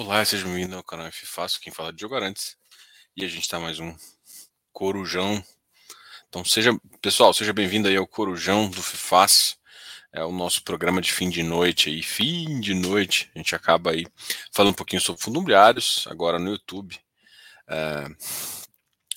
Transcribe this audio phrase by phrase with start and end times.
[0.00, 2.56] Olá, seja bem-vindo ao canal F Fácil, quem fala é Diogo Arantes.
[3.16, 3.96] E a gente está mais um
[4.72, 5.44] Corujão.
[6.28, 6.70] Então, seja,
[7.02, 9.56] pessoal, seja bem-vindo aí ao Corujão do Fácil.
[10.12, 13.28] É o nosso programa de fim de noite aí, fim de noite.
[13.34, 14.06] A gente acaba aí
[14.52, 16.96] falando um pouquinho sobre fundos agora no YouTube.
[17.66, 18.06] É,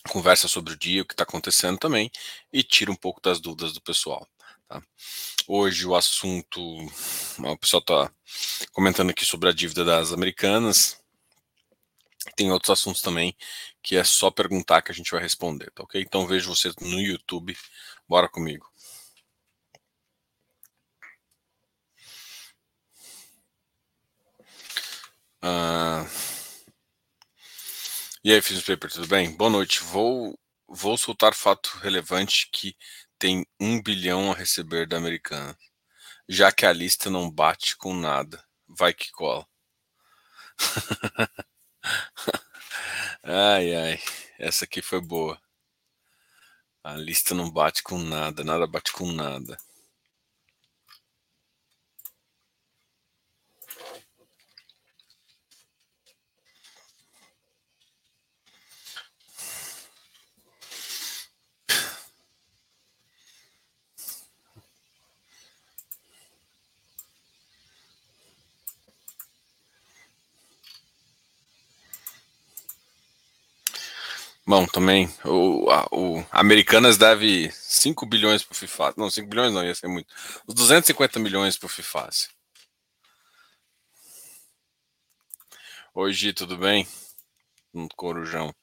[0.09, 2.09] conversa sobre o dia, o que está acontecendo também,
[2.51, 4.27] e tira um pouco das dúvidas do pessoal.
[4.71, 4.81] Tá?
[5.49, 8.13] Hoje o assunto, o pessoal está
[8.71, 10.97] comentando aqui sobre a dívida das americanas.
[12.37, 13.35] Tem outros assuntos também
[13.83, 16.01] que é só perguntar que a gente vai responder, tá ok?
[16.01, 17.57] Então vejo você no YouTube.
[18.07, 18.65] Bora comigo.
[25.43, 26.07] Uh...
[28.23, 29.31] E aí, Fiz Paper, tudo bem?
[29.35, 29.81] Boa noite.
[29.81, 32.75] Vou, vou soltar fato relevante que
[33.21, 35.55] tem um bilhão a receber da Americana,
[36.27, 38.43] já que a lista não bate com nada.
[38.67, 39.47] Vai que cola.
[43.21, 43.99] ai, ai,
[44.39, 45.39] essa aqui foi boa.
[46.83, 49.55] A lista não bate com nada, nada bate com nada.
[74.51, 78.93] Bom, também o, a, o Americanas deve 5 bilhões para o FIFA.
[78.97, 80.13] Não, 5 bilhões não, ia ser muito.
[80.45, 82.09] Os 250 milhões para o FIFA.
[85.95, 86.85] Hoje, tudo bem?
[87.73, 88.53] No Corujão.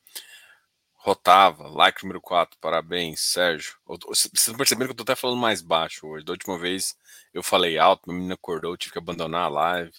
[0.92, 3.75] Rotava, like número 4, parabéns, Sérgio.
[3.86, 6.22] Vocês estão percebendo que eu estou até falando mais baixo hoje.
[6.22, 6.94] Da última vez
[7.33, 9.94] eu falei alto, minha menina acordou, tive que abandonar a live.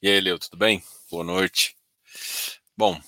[0.00, 0.82] E aí, Leo, tudo bem?
[1.10, 1.76] Boa noite.
[2.74, 2.98] Bom,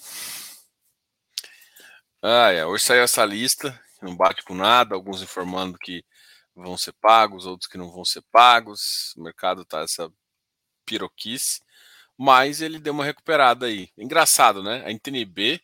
[2.22, 2.66] ah, é.
[2.66, 6.04] Hoje saiu essa lista, não bate com nada, alguns informando que
[6.54, 9.14] vão ser pagos, outros que não vão ser pagos.
[9.16, 10.10] O mercado tá essa
[10.84, 11.60] piroquice,
[12.16, 13.90] mas ele deu uma recuperada aí.
[13.96, 14.84] Engraçado, né?
[14.84, 15.60] A NTNB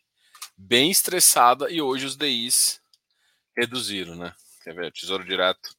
[0.57, 2.79] bem estressada e hoje os DIs
[3.55, 4.33] reduziram, né?
[4.63, 4.91] Quer ver?
[4.91, 5.75] Tesouro Direto.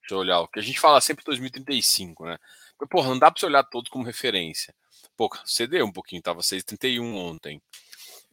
[0.00, 0.40] Deixa eu olhar.
[0.40, 2.38] O que a gente fala sempre 2035, né?
[2.76, 4.74] Porque, porra, não dá para você olhar todos como referência.
[5.16, 7.60] Pô, cedeu um pouquinho, tava 6,31 ontem.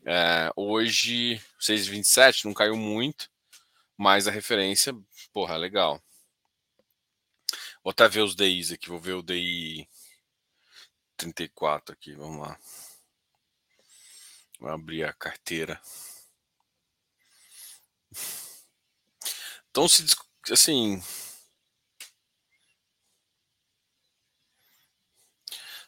[0.08, 3.30] É, hoje, 6,27, não caiu muito,
[3.98, 4.94] mas a referência,
[5.34, 6.02] porra, legal.
[7.84, 9.88] Vou até ver os DIs aqui, vou ver o DI
[11.18, 12.60] 34 aqui, vamos lá.
[14.60, 15.82] Vou abrir a carteira.
[19.70, 20.06] Então, se
[20.52, 21.02] assim,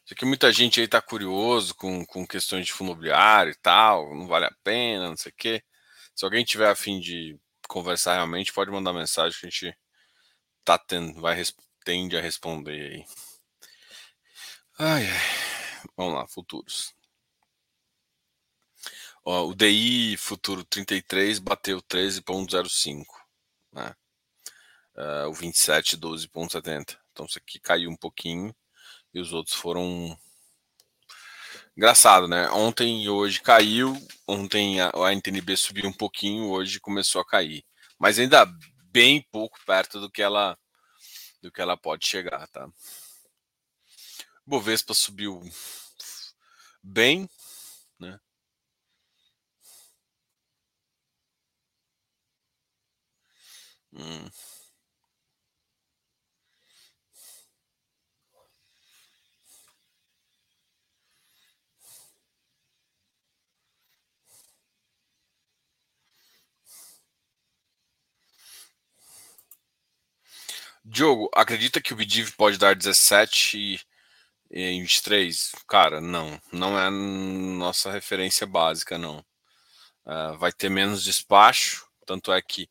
[0.07, 4.15] Sei que muita gente aí está curioso com, com questões de fundo imobiliário e tal,
[4.15, 5.61] não vale a pena, não sei o quê.
[6.15, 7.37] Se alguém tiver afim de
[7.67, 9.77] conversar realmente, pode mandar mensagem que a gente
[10.63, 11.43] tá tendo, vai,
[11.83, 13.05] tende a responder aí.
[14.79, 15.87] Ai, ai.
[15.97, 16.95] Vamos lá, futuros.
[19.25, 23.03] Ó, o DI futuro 33 bateu 13,05,
[23.73, 23.93] né?
[24.95, 26.97] Uh, o 27, 12,70.
[27.11, 28.55] Então isso aqui caiu um pouquinho
[29.13, 30.17] e os outros foram
[31.75, 32.49] engraçado, né?
[32.49, 33.95] Ontem e hoje caiu,
[34.27, 37.63] ontem a, a NTNB subiu um pouquinho, hoje começou a cair,
[37.99, 38.45] mas ainda
[38.91, 40.57] bem pouco perto do que ela
[41.41, 42.67] do que ela pode chegar, tá?
[44.45, 45.41] Bovespa subiu
[46.81, 47.29] bem,
[47.99, 48.19] né?
[53.93, 54.29] Hum.
[70.89, 73.77] Diogo, acredita que o Bidiv pode dar 17
[74.49, 75.51] em 23?
[75.67, 76.41] Cara, não.
[76.49, 79.19] Não é nossa referência básica, não.
[80.05, 82.69] Uh, vai ter menos despacho, tanto é que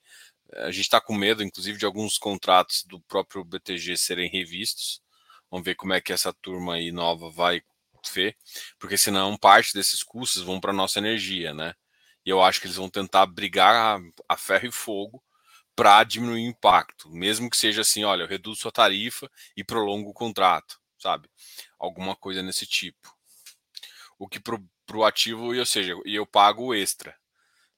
[0.54, 5.02] a gente está com medo, inclusive, de alguns contratos do próprio BTG serem revistos.
[5.50, 7.60] Vamos ver como é que essa turma aí nova vai
[8.14, 8.34] ver,
[8.78, 11.74] porque senão parte desses custos vão para nossa energia, né?
[12.24, 15.22] E eu acho que eles vão tentar brigar a, a ferro e fogo
[15.76, 20.10] para diminuir o impacto, mesmo que seja assim, olha, eu reduzo sua tarifa e prolongo
[20.10, 21.28] o contrato, sabe?
[21.78, 23.14] Alguma coisa nesse tipo.
[24.18, 24.56] O que para
[24.94, 27.14] o ativo, ou seja, e eu pago extra.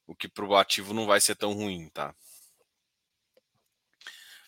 [0.06, 2.14] O que para o ativo não vai ser tão ruim, tá?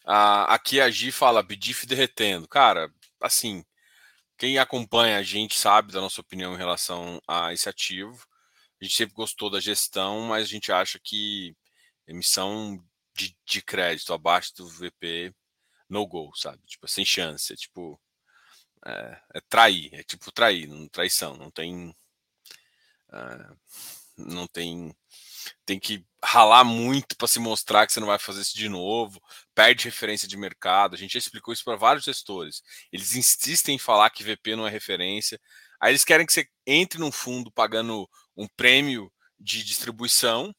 [0.04, 2.48] Ah, aqui a Gi fala, BDIF derretendo.
[2.48, 3.64] Cara, assim,
[4.38, 8.24] quem acompanha a gente sabe da nossa opinião em relação a esse ativo.
[8.80, 11.54] A gente sempre gostou da gestão, mas a gente acha que
[12.06, 12.82] emissão
[13.20, 15.34] de, de crédito abaixo do VP
[15.88, 16.62] no go, sabe?
[16.66, 17.52] Tipo, sem chance.
[17.52, 18.00] É tipo.
[18.86, 21.94] É, é trair, é tipo trair, não traição, não tem.
[23.12, 23.50] É,
[24.16, 24.94] não tem
[25.64, 29.20] tem que ralar muito para se mostrar que você não vai fazer isso de novo,
[29.54, 30.94] perde referência de mercado.
[30.94, 32.62] A gente já explicou isso para vários gestores.
[32.92, 35.40] Eles insistem em falar que VP não é referência.
[35.80, 40.54] Aí eles querem que você entre num fundo pagando um prêmio de distribuição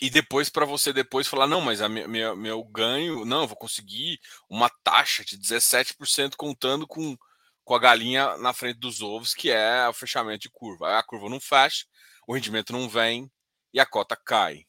[0.00, 3.56] e depois para você depois falar não, mas a minha, meu ganho, não, eu vou
[3.56, 4.18] conseguir
[4.48, 7.16] uma taxa de 17% contando com,
[7.64, 10.88] com a galinha na frente dos ovos, que é o fechamento de curva.
[10.88, 11.84] Aí a curva não fecha,
[12.26, 13.30] o rendimento não vem,
[13.72, 14.66] e a cota cai.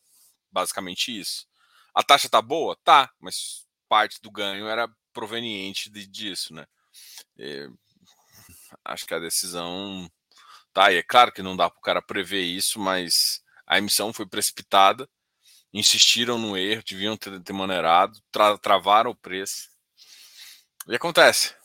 [0.52, 1.48] Basicamente isso.
[1.96, 2.78] A taxa tá boa?
[2.84, 6.66] Tá, mas parte do ganho era proveniente de, disso, né?
[7.38, 7.69] E,
[8.86, 10.10] acho que a decisão
[10.74, 10.98] tá aí.
[10.98, 13.43] É claro que não dá para o cara prever isso, mas
[13.74, 15.10] a emissão foi precipitada,
[15.74, 19.68] insistiram no erro, deviam ter, ter maneirado, tra, travaram o preço.
[20.88, 21.56] E acontece.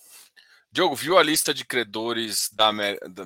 [0.73, 3.25] Diogo, viu a lista de credores da, da,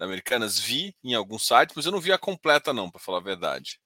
[0.00, 3.22] Americanas vi em alguns sites, mas eu não vi a completa não, para falar a
[3.22, 3.78] verdade.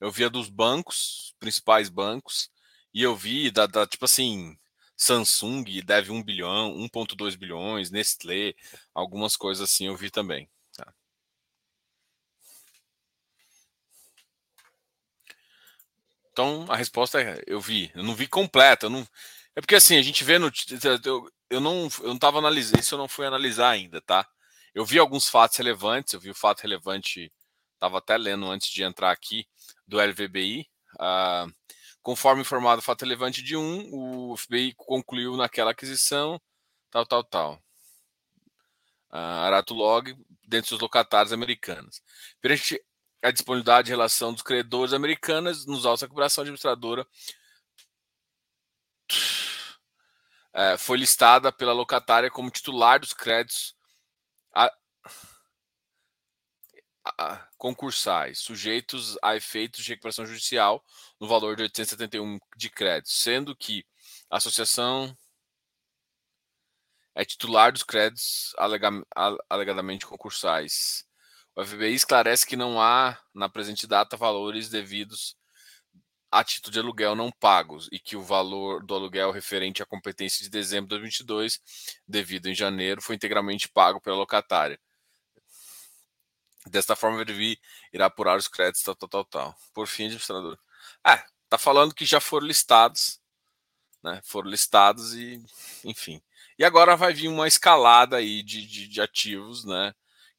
[0.00, 2.50] Eu vi a dos bancos, principais bancos,
[2.92, 4.58] e eu vi da, da tipo assim,
[4.96, 8.54] Samsung deve 1 bilhão, 1.2 bilhões, Nestlé,
[8.92, 10.48] algumas coisas assim eu vi também.
[10.76, 10.92] Tá?
[16.34, 19.06] Então a resposta é eu vi, eu não vi completa, não
[19.54, 20.50] é porque assim a gente vê no
[21.04, 24.26] eu, eu não eu não estava analisando isso eu não fui analisar ainda, tá?
[24.74, 27.32] Eu vi alguns fatos relevantes, eu vi o fato relevante,
[27.74, 29.46] estava até lendo antes de entrar aqui,
[29.86, 30.62] do LVBI.
[30.94, 31.46] Uh, ah,
[32.02, 36.40] conforme informado o fato relevante de um, o FBI concluiu naquela aquisição,
[36.90, 37.54] tal, tal, tal.
[39.12, 42.02] Uh, Arato Log, dentro dos locatários americanos.
[42.40, 42.80] Perante
[43.24, 47.06] a disponibilidade de relação dos credores americanos, nos autos da cooperação administradora
[50.54, 53.74] uh, foi listada pela locatária como titular dos créditos
[54.54, 54.70] a,
[57.18, 60.84] a, concursais sujeitos a efeitos de recuperação judicial
[61.18, 63.86] no valor de 871 de crédito, sendo que
[64.30, 65.16] a associação
[67.14, 68.90] é titular dos créditos alega,
[69.48, 71.06] alegadamente concursais.
[71.56, 75.36] O FBI esclarece que não há, na presente data, valores devidos
[76.30, 80.42] a título de aluguel não pagos e que o valor do aluguel referente à competência
[80.42, 81.60] de dezembro de 2022,
[82.08, 84.80] devido em janeiro, foi integralmente pago pela locatária.
[86.66, 87.56] Desta forma, o DV
[87.92, 89.56] irá apurar os créditos, tal, tal, tal, tal.
[89.72, 90.58] Por fim, administrador.
[91.04, 93.20] Ah, tá falando que já foram listados,
[94.02, 94.20] né?
[94.24, 95.40] Foram listados e,
[95.84, 96.20] enfim.
[96.58, 99.94] E agora vai vir uma escalada aí de, de, de ativos, né?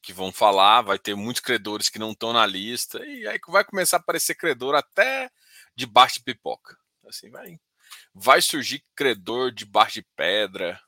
[0.05, 3.65] Que vão falar, vai ter muitos credores que não estão na lista, e aí vai
[3.65, 5.31] começar a aparecer credor até
[5.75, 6.77] debaixo de pipoca.
[7.07, 7.59] Assim vai,
[8.13, 10.79] vai surgir credor debaixo de pedra.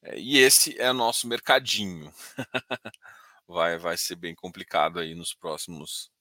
[0.00, 2.14] É, e esse é o nosso mercadinho.
[3.48, 6.12] vai, vai ser bem complicado aí nos próximos,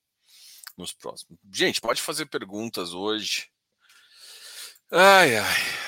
[0.76, 1.38] nos próximos.
[1.54, 3.52] Gente, pode fazer perguntas hoje.
[4.92, 5.85] Ai, ai.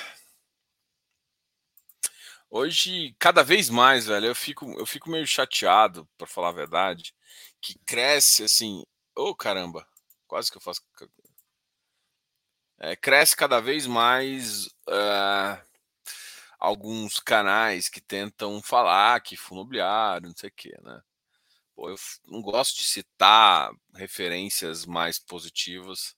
[2.49, 7.13] Hoje, cada vez mais, velho, eu fico, eu fico meio chateado, para falar a verdade,
[7.61, 8.83] que cresce assim.
[9.15, 9.87] Ô, oh, caramba,
[10.27, 10.81] quase que eu faço
[12.79, 15.59] é, cresce cada vez mais uh,
[16.59, 21.01] alguns canais que tentam falar que fundo imobiliário, não sei o quê, né?
[21.75, 21.95] Pô, eu
[22.27, 26.15] não gosto de citar referências mais positivas.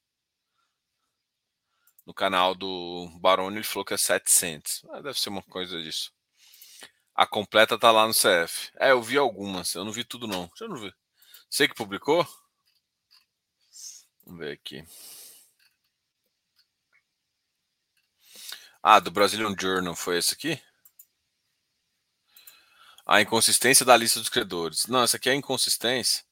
[2.06, 4.86] No canal do Baroni ele falou que é 700.
[4.92, 6.12] Ah, deve ser uma coisa disso.
[7.20, 8.72] A completa tá lá no CF.
[8.80, 10.50] É, eu vi algumas, eu não vi tudo não.
[10.58, 10.94] Eu não vi.
[11.50, 12.26] Sei que publicou?
[14.26, 14.86] Vamos ver aqui.
[18.82, 20.62] Ah, do Brazilian Journal foi esse aqui?
[23.06, 24.86] A inconsistência da lista dos credores.
[24.88, 26.24] Não, essa aqui é inconsistência.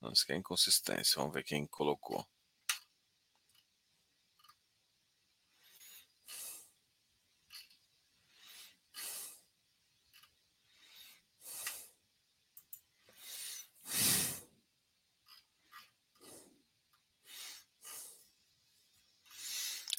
[0.00, 1.16] Não, isso aqui é inconsistência.
[1.16, 2.24] Vamos ver quem colocou.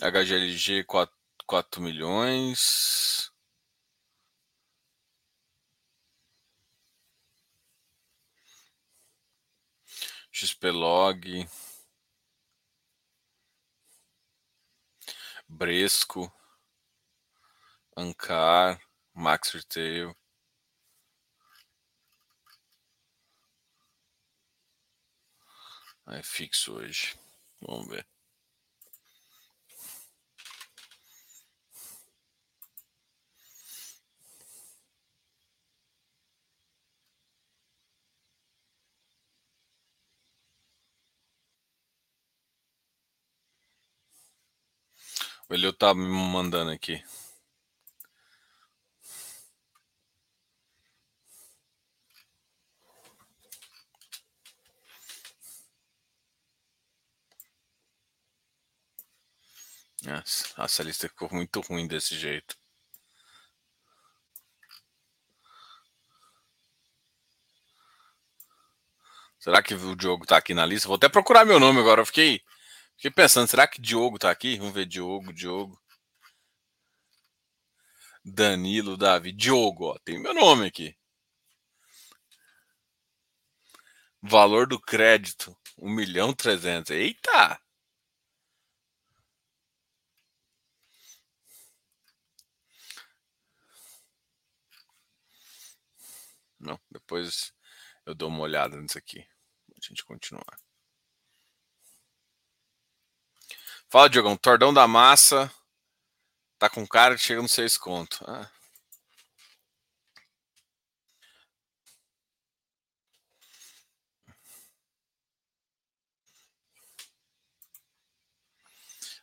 [0.01, 3.31] HGLG 4 4 milhões.
[10.31, 11.47] XPlog.
[15.47, 16.31] Bresco.
[17.95, 18.79] Ancar.
[19.13, 20.15] Max Retail.
[26.07, 27.17] É fixo hoje.
[27.61, 28.16] Vamos ver.
[45.49, 47.01] O Elio tá me mandando aqui.
[60.03, 62.57] Nossa, essa lista ficou muito ruim desse jeito.
[69.39, 70.87] Será que o Diogo tá aqui na lista?
[70.87, 72.01] Vou até procurar meu nome agora.
[72.01, 72.41] Eu fiquei
[72.97, 74.57] Fiquei pensando, será que Diogo tá aqui?
[74.57, 75.79] Vamos ver, Diogo, Diogo.
[78.25, 79.31] Danilo, Davi.
[79.31, 80.97] Diogo, ó, tem meu nome aqui.
[84.21, 86.91] Valor do crédito, 1 milhão 300.
[86.91, 87.59] Eita!
[96.59, 97.53] Não, depois
[98.05, 99.19] eu dou uma olhada nisso aqui.
[99.75, 100.66] A gente continuar.
[103.97, 104.37] Fala, Diogão.
[104.37, 105.51] Tordão da massa.
[106.59, 108.23] Tá com cara que chega no seis conto.
[108.27, 108.47] Ah.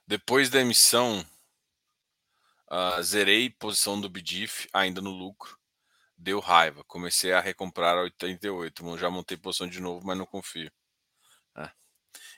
[0.04, 1.24] Depois da emissão,
[2.68, 5.56] uh, zerei posição do BDIF ainda no lucro.
[6.18, 6.82] Deu raiva.
[6.88, 8.98] Comecei a recomprar a 88.
[8.98, 10.72] Já montei posição de novo, mas não confio.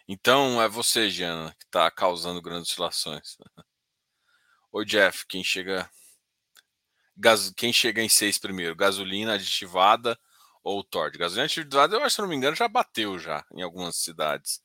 [0.09, 3.37] Então é você, Giana, que está causando grandes oscilações.
[4.73, 5.91] Oi, Jeff, quem chega.
[7.17, 7.53] Gas...
[7.57, 8.77] Quem chega em seis primeiro?
[8.77, 10.19] Gasolina aditivada
[10.63, 11.19] ou Tord?
[11.19, 14.61] Gasolina aditivada, eu acho, se não me engano, já bateu já em algumas cidades.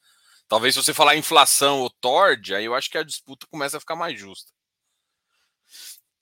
[0.48, 3.80] Talvez se você falar inflação ou Tord, aí eu acho que a disputa começa a
[3.80, 4.52] ficar mais justa.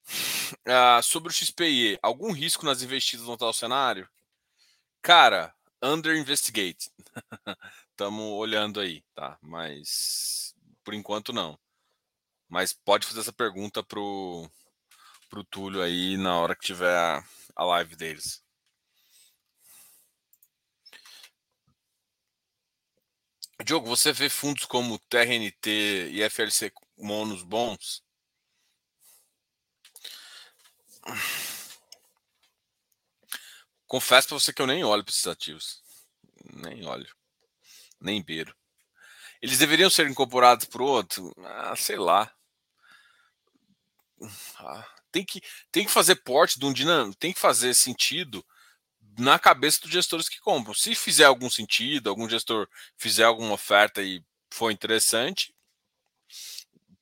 [0.66, 4.10] Ah, sobre o XPE, algum risco nas investidas no tal cenário?
[5.02, 6.92] Cara, under investigate.
[8.00, 9.38] estamos olhando aí, tá?
[9.42, 11.60] Mas por enquanto não.
[12.48, 14.50] Mas pode fazer essa pergunta pro,
[15.30, 17.24] pro Túlio aí na hora que tiver a,
[17.56, 18.42] a live deles.
[23.66, 28.02] Diogo, você vê fundos como TRNT e FLC monos bons?
[33.86, 35.84] Confesso para você que eu nem olho para esses ativos.
[36.54, 37.19] Nem olho
[38.00, 38.56] nem beiro.
[39.42, 41.34] Eles deveriam ser incorporados para o outro?
[41.44, 42.32] Ah, sei lá.
[44.58, 45.42] Ah, tem, que,
[45.72, 48.46] tem que fazer porte de um dinâmico, tem que fazer sentido
[49.18, 50.74] na cabeça dos gestores que compram.
[50.74, 55.54] Se fizer algum sentido, algum gestor fizer alguma oferta e for interessante,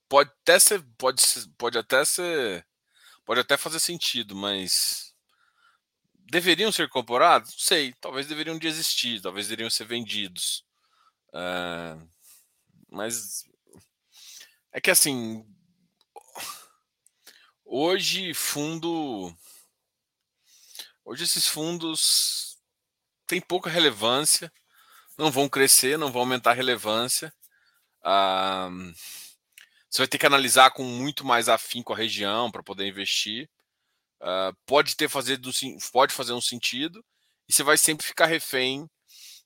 [0.09, 1.21] pode até ser, pode,
[1.57, 2.65] pode até ser,
[3.25, 5.13] pode até fazer sentido, mas
[6.13, 7.55] deveriam ser incorporados?
[7.57, 10.66] Sei, talvez deveriam de existir, talvez deveriam ser vendidos.
[11.29, 12.07] Uh,
[12.89, 13.45] mas
[14.71, 15.45] é que assim,
[17.65, 19.35] hoje fundo,
[21.03, 22.57] hoje esses fundos
[23.25, 24.51] têm pouca relevância,
[25.17, 27.33] não vão crescer, não vão aumentar a relevância.
[28.01, 28.93] Uh,
[29.89, 33.49] você vai ter que analisar com muito mais afim com a região para poder investir.
[34.21, 35.39] Uh, pode ter fazer
[35.91, 37.05] pode fazer um sentido
[37.47, 38.89] e você vai sempre ficar refém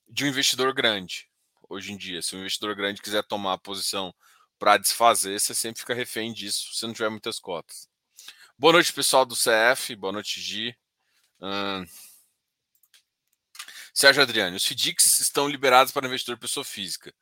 [0.08, 1.31] de um investidor grande
[1.72, 2.22] hoje em dia.
[2.22, 4.14] Se um investidor grande quiser tomar a posição
[4.58, 7.88] para desfazer, você sempre fica refém disso se não tiver muitas cotas.
[8.58, 9.96] Boa noite, pessoal do CF.
[9.96, 10.76] Boa noite, Gi.
[11.40, 11.84] Hum...
[13.94, 17.14] Sérgio Adriano, os FDICs estão liberados para investidor pessoa física,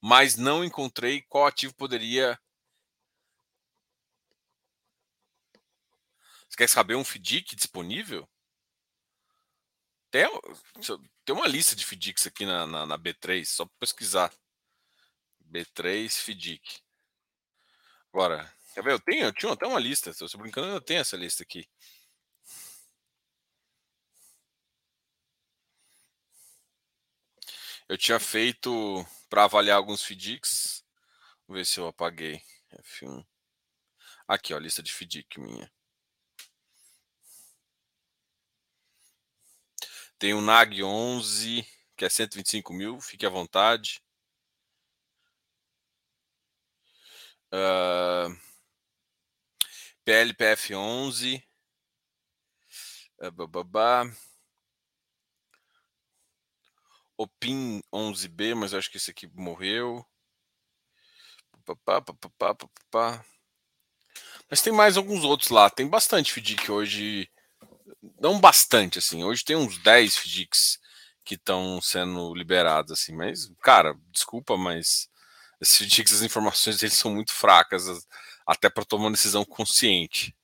[0.00, 2.38] mas não encontrei qual ativo poderia.
[6.48, 8.28] Você quer saber um FDIC disponível?
[10.12, 10.28] Tem,
[11.24, 14.32] tem uma lista de FDICs aqui na, na, na B3, só para pesquisar.
[15.50, 16.82] B3 FDIC.
[18.12, 18.92] Agora, quer ver?
[18.92, 20.12] Eu tenho, eu tinha até uma lista.
[20.12, 21.68] Se eu brincando, eu tenho essa lista aqui.
[27.88, 30.84] Eu tinha feito para avaliar alguns FDICs.
[31.46, 32.40] Vou ver se eu apaguei.
[32.80, 33.24] F1.
[34.26, 35.70] Aqui, ó, a lista de FDIC minha.
[40.22, 44.00] Tem o NAG 11, que é 125 mil, fique à vontade.
[47.52, 48.30] Uh,
[50.04, 51.44] PLPF 11.
[53.20, 54.04] Uh, bababá.
[57.16, 60.06] O PIN 11B, mas acho que esse aqui morreu.
[64.48, 65.68] Mas tem mais alguns outros lá.
[65.68, 67.28] Tem bastante FDIC hoje.
[68.20, 69.22] Não bastante, assim.
[69.24, 70.80] Hoje tem uns 10 FDICs
[71.24, 73.14] que estão sendo liberados, assim.
[73.14, 75.08] Mas, cara, desculpa, mas
[75.60, 77.84] esses FDICs, as informações deles são muito fracas,
[78.46, 80.36] até para tomar uma decisão consciente.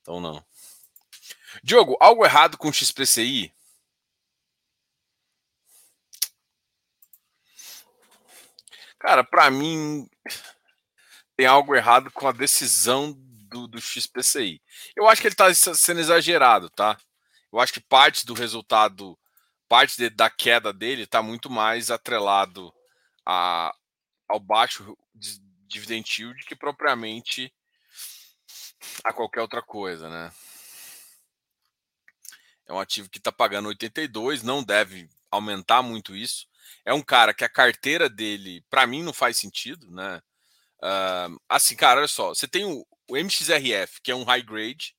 [0.00, 0.44] Então, não.
[1.62, 3.52] Diogo, algo errado com o XPCI?
[8.98, 10.08] Cara, para mim
[11.36, 13.12] tem algo errado com a decisão
[13.48, 14.60] do, do XPCI.
[14.96, 16.96] Eu acho que ele está sendo exagerado, tá?
[17.52, 19.18] Eu acho que parte do resultado,
[19.68, 22.72] parte de, da queda dele está muito mais atrelado
[23.24, 23.74] a,
[24.28, 24.96] ao baixo
[25.66, 27.52] dividend yield que propriamente
[29.04, 30.32] a qualquer outra coisa, né?
[32.66, 36.46] É um ativo que está pagando 82, não deve aumentar muito isso.
[36.84, 40.20] É um cara que a carteira dele, para mim, não faz sentido, né?
[40.82, 44.94] Uh, assim, cara, olha só, você tem o, o, MXRF, que é um high grade,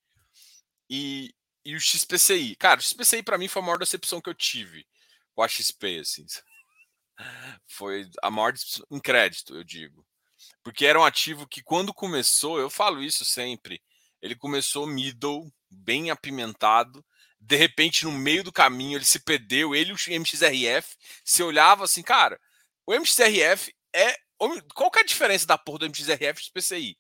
[0.90, 2.56] e, e o XPCI.
[2.56, 4.86] Cara, o XPCI para mim foi a maior decepção que eu tive
[5.34, 6.26] com a XP, assim.
[7.68, 8.54] Foi a maior
[8.92, 10.06] em crédito, eu digo.
[10.64, 13.82] Porque era um ativo que quando começou, eu falo isso sempre,
[14.22, 17.06] ele começou middle, bem apimentado,
[17.40, 21.86] de repente, no meio do caminho, ele se perdeu, ele e o MXRF, se olhava
[21.86, 22.40] assim, cara,
[22.86, 24.18] o MXRF é.
[24.74, 26.98] Qual que é a diferença da porra do MXRF e do PCI?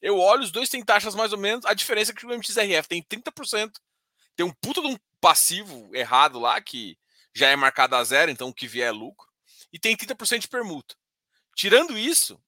[0.00, 2.88] Eu olho, os dois têm taxas mais ou menos, a diferença é que o MXRF
[2.88, 3.72] tem 30%,
[4.34, 6.98] tem um puta de um passivo errado lá, que
[7.34, 9.28] já é marcado a zero, então o que vier é lucro,
[9.72, 10.94] e tem 30% de permuta.
[11.54, 12.40] Tirando isso,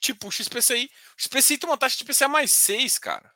[0.00, 3.34] tipo, o XPCI, o XPCI tem uma taxa de PCA mais 6, cara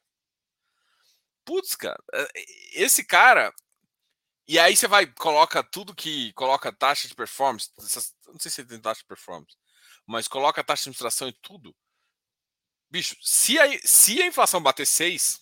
[1.50, 2.32] putz, cara, eh,
[2.74, 3.52] esse cara.
[4.46, 6.32] E aí você vai, coloca tudo que.
[6.34, 7.70] Coloca taxa de performance.
[7.76, 9.56] Não sei se tem taxa de performance,
[10.06, 11.74] mas coloca taxa de administração e tudo.
[12.90, 15.40] Bicho, se a, se a inflação bater 6,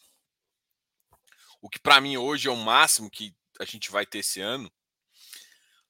[1.62, 4.70] o que para mim hoje é o máximo que a gente vai ter esse ano,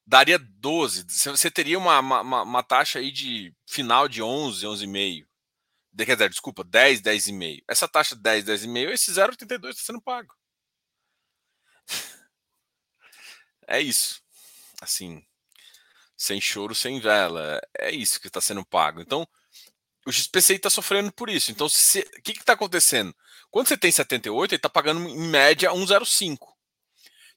[0.07, 1.05] daria 12.
[1.09, 5.29] Você teria uma, uma, uma taxa aí de final de 11, 11,5
[6.07, 7.65] quer dizer, desculpa, 10, 10,5.
[7.69, 10.35] Essa taxa de 10, 10,5, esse 0,82 está sendo pago.
[13.71, 14.23] É isso.
[14.81, 15.23] Assim,
[16.17, 17.61] sem choro, sem vela.
[17.79, 18.99] É isso que está sendo pago.
[18.99, 19.29] Então,
[20.09, 21.51] o XPCI está sofrendo por isso.
[21.51, 23.15] Então, o que está acontecendo?
[23.51, 26.39] Quando você tem 78, ele está pagando em média 1,05.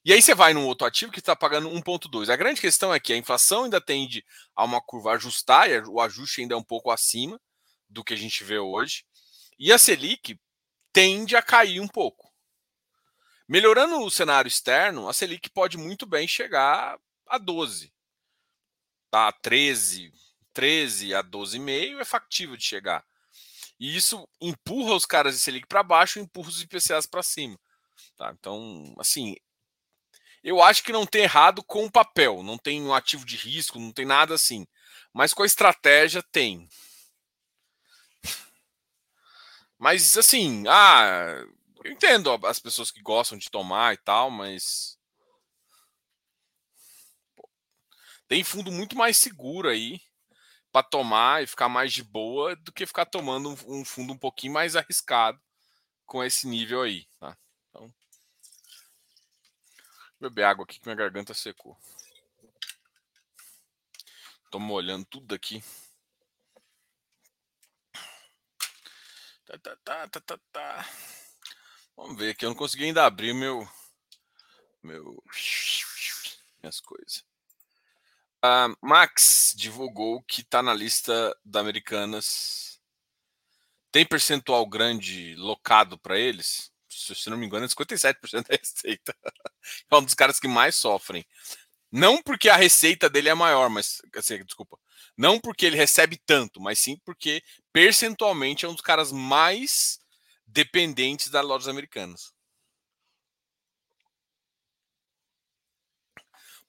[0.02, 2.32] E aí você vai num outro ativo que está pagando 1,2.
[2.32, 4.24] A grande questão é que a inflação ainda tende
[4.56, 7.38] a uma curva ajustar, e o ajuste ainda é um pouco acima
[7.90, 9.04] do que a gente vê hoje.
[9.58, 10.40] E a Selic
[10.94, 12.32] tende a cair um pouco.
[13.46, 17.92] Melhorando o cenário externo, a Selic pode muito bem chegar a 12.
[19.10, 19.30] Tá?
[19.30, 20.10] 13,
[20.52, 23.04] 13 a 12,5 é factível de chegar.
[23.78, 27.58] E isso empurra os caras de Selic para baixo empurra os IPCAs para cima.
[28.16, 28.32] Tá?
[28.38, 29.34] Então, assim,
[30.42, 33.78] eu acho que não tem errado com o papel, não tem um ativo de risco,
[33.78, 34.66] não tem nada assim.
[35.12, 36.68] Mas com a estratégia tem.
[39.78, 41.44] Mas assim, ah,
[41.84, 44.96] eu entendo as pessoas que gostam de tomar e tal, mas
[48.28, 50.00] tem fundo muito mais seguro aí
[50.72, 54.54] para tomar e ficar mais de boa do que ficar tomando um, fundo um pouquinho
[54.54, 55.40] mais arriscado
[56.06, 57.36] com esse nível aí, tá?
[57.68, 57.94] Então,
[60.18, 61.78] beber água aqui que minha garganta secou.
[64.50, 65.62] Tô molhando tudo aqui.
[69.46, 70.88] Tá, tá, tá, tá, tá, tá.
[71.96, 72.44] Vamos ver aqui.
[72.44, 73.68] Eu não consegui ainda abrir meu.
[74.82, 75.22] meu
[76.62, 77.31] minhas coisas.
[78.44, 82.80] Uh, Max divulgou que está na lista da Americanas.
[83.92, 86.72] Tem percentual grande locado para eles?
[86.88, 89.16] Se não me engano, é 57% da receita.
[89.90, 91.24] É um dos caras que mais sofrem.
[91.90, 94.00] Não porque a receita dele é maior, mas.
[94.16, 94.78] Assim, desculpa.
[95.16, 100.00] Não porque ele recebe tanto, mas sim porque percentualmente é um dos caras mais
[100.46, 102.32] dependentes das lojas americanas.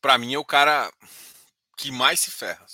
[0.02, 0.92] Para mim é o cara
[1.78, 2.66] que mais se ferra.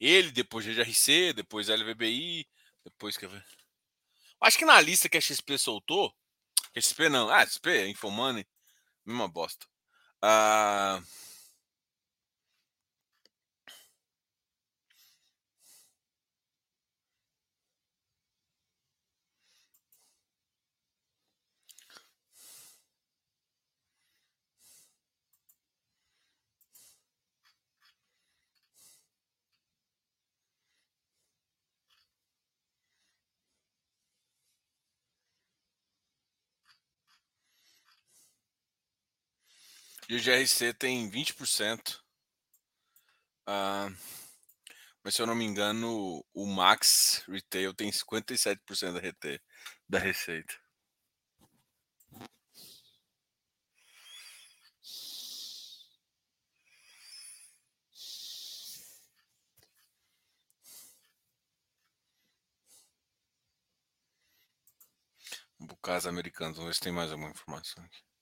[0.00, 2.48] Ele, depois GRC, depois LVBI,
[2.84, 3.26] depois que
[4.40, 6.14] Acho que na lista que a XP soltou,
[6.78, 8.46] XP não, ah, XP, Infomoney,
[9.04, 9.66] mesma bosta.
[10.20, 11.02] Ah,
[40.08, 42.02] E o GRC tem 20%.
[43.48, 43.94] Uh,
[45.02, 49.40] mas se eu não me engano, o Max Retail tem 57% da, RT,
[49.88, 50.54] da receita.
[65.58, 68.13] Bucas americanos, vamos ver se tem mais alguma informação aqui.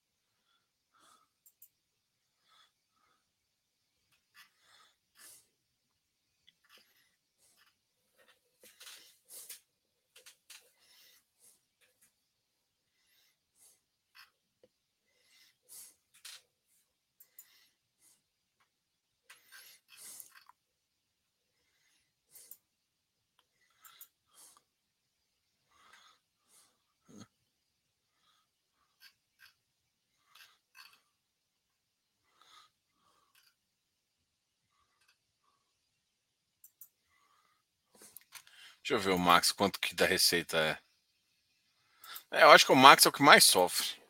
[38.82, 42.38] Deixa eu ver o Max, quanto que da receita é.
[42.38, 42.42] é.
[42.42, 44.01] Eu acho que o Max é o que mais sofre.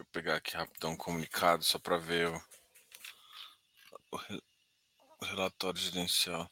[0.00, 2.42] Deixa eu pegar aqui rapidão um comunicado só para ver o,
[4.12, 4.18] o,
[5.20, 6.50] o relatório gerencial.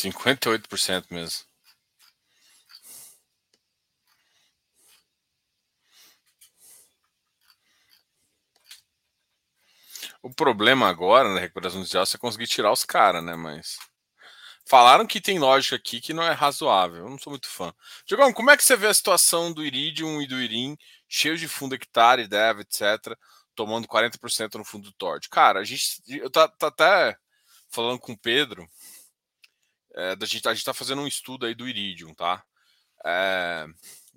[0.00, 1.44] 58% mesmo.
[10.22, 13.34] O problema agora né, na recuperação judicial é conseguir tirar os caras, né?
[13.36, 13.78] Mas.
[14.66, 16.98] Falaram que tem lógica aqui que não é razoável.
[16.98, 17.72] Eu não sou muito fã.
[18.06, 20.76] Diogão, como é que você vê a situação do Iridium e do Irim,
[21.08, 23.16] cheios de fundo hectare, dev, etc.,
[23.54, 25.28] tomando 40% no fundo do Tord?
[25.28, 26.02] Cara, a gente.
[26.06, 27.16] Eu tá, até
[27.70, 28.68] falando com o Pedro
[29.94, 32.42] é, a gente está fazendo um estudo aí do Iridium, tá?
[33.04, 33.66] É,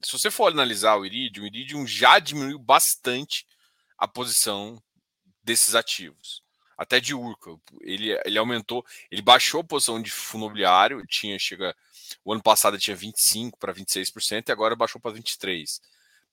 [0.03, 3.47] se você for analisar o Iridium, o Iridium já diminuiu bastante
[3.97, 4.81] a posição
[5.43, 6.43] desses ativos.
[6.77, 7.51] Até de Urca.
[7.81, 11.75] Ele, ele aumentou, ele baixou a posição de fundo imobiliário, tinha, chega.
[12.25, 15.79] O ano passado tinha 25% para 26% e agora baixou para 23%.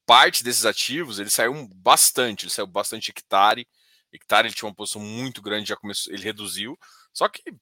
[0.07, 3.69] Parte desses ativos ele saiu bastante, ele saiu bastante hectare.
[4.13, 6.79] Hectare ele tinha uma posição muito grande, já começou, ele reduziu.
[7.13, 7.55] Só que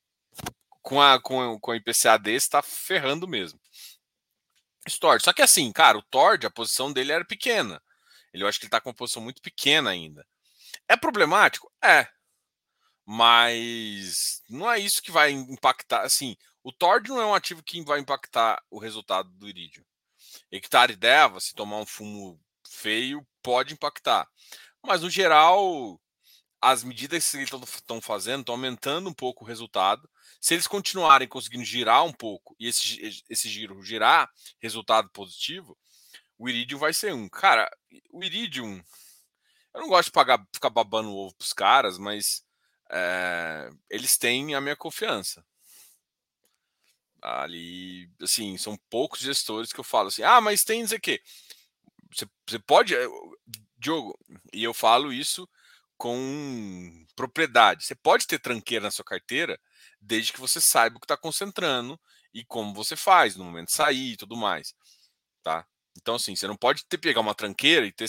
[0.82, 3.60] com a, com, com a IPCA desse, está ferrando mesmo.
[4.86, 5.22] Stord.
[5.22, 7.82] Só que assim, cara, o Tord, a posição dele era pequena.
[8.32, 10.26] Ele, eu acho que ele está com uma posição muito pequena ainda.
[10.88, 11.70] É problemático?
[11.82, 12.08] É.
[13.04, 16.02] Mas não é isso que vai impactar.
[16.02, 19.84] Assim, o Tord não é um ativo que vai impactar o resultado do Iridium.
[20.50, 24.28] Hectare Deva, se tomar um fumo feio, pode impactar.
[24.82, 26.00] Mas no geral,
[26.60, 30.08] as medidas que eles estão fazendo estão aumentando um pouco o resultado.
[30.40, 35.76] Se eles continuarem conseguindo girar um pouco e esse, esse giro girar resultado positivo,
[36.38, 37.28] o Iridium vai ser um.
[37.28, 37.68] Cara,
[38.10, 38.82] o Iridium,
[39.74, 42.44] eu não gosto de pagar, ficar babando o ovo para os caras, mas
[42.90, 45.44] é, eles têm a minha confiança.
[47.20, 51.20] Ali, assim, são poucos gestores que eu falo assim, ah, mas tem dizer que
[52.12, 53.06] você, você pode, eh,
[53.76, 54.16] Diogo,
[54.52, 55.48] e eu falo isso
[55.96, 57.84] com propriedade.
[57.84, 59.60] Você pode ter tranqueira na sua carteira
[60.00, 61.98] desde que você saiba o que está concentrando
[62.32, 64.74] e como você faz no momento de sair e tudo mais.
[65.42, 65.66] Tá?
[65.96, 68.08] Então, assim, você não pode ter pegar uma tranqueira e ter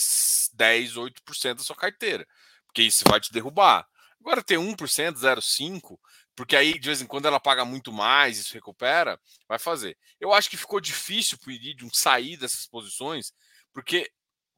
[0.54, 2.26] 10, 8% da sua carteira,
[2.66, 3.86] porque isso vai te derrubar.
[4.20, 4.76] Agora, ter 1%,
[5.16, 5.98] 0,5%,
[6.36, 9.98] porque aí de vez em quando ela paga muito mais, isso recupera, vai fazer.
[10.20, 13.32] Eu acho que ficou difícil para o Iridium sair dessas posições,
[13.72, 14.10] porque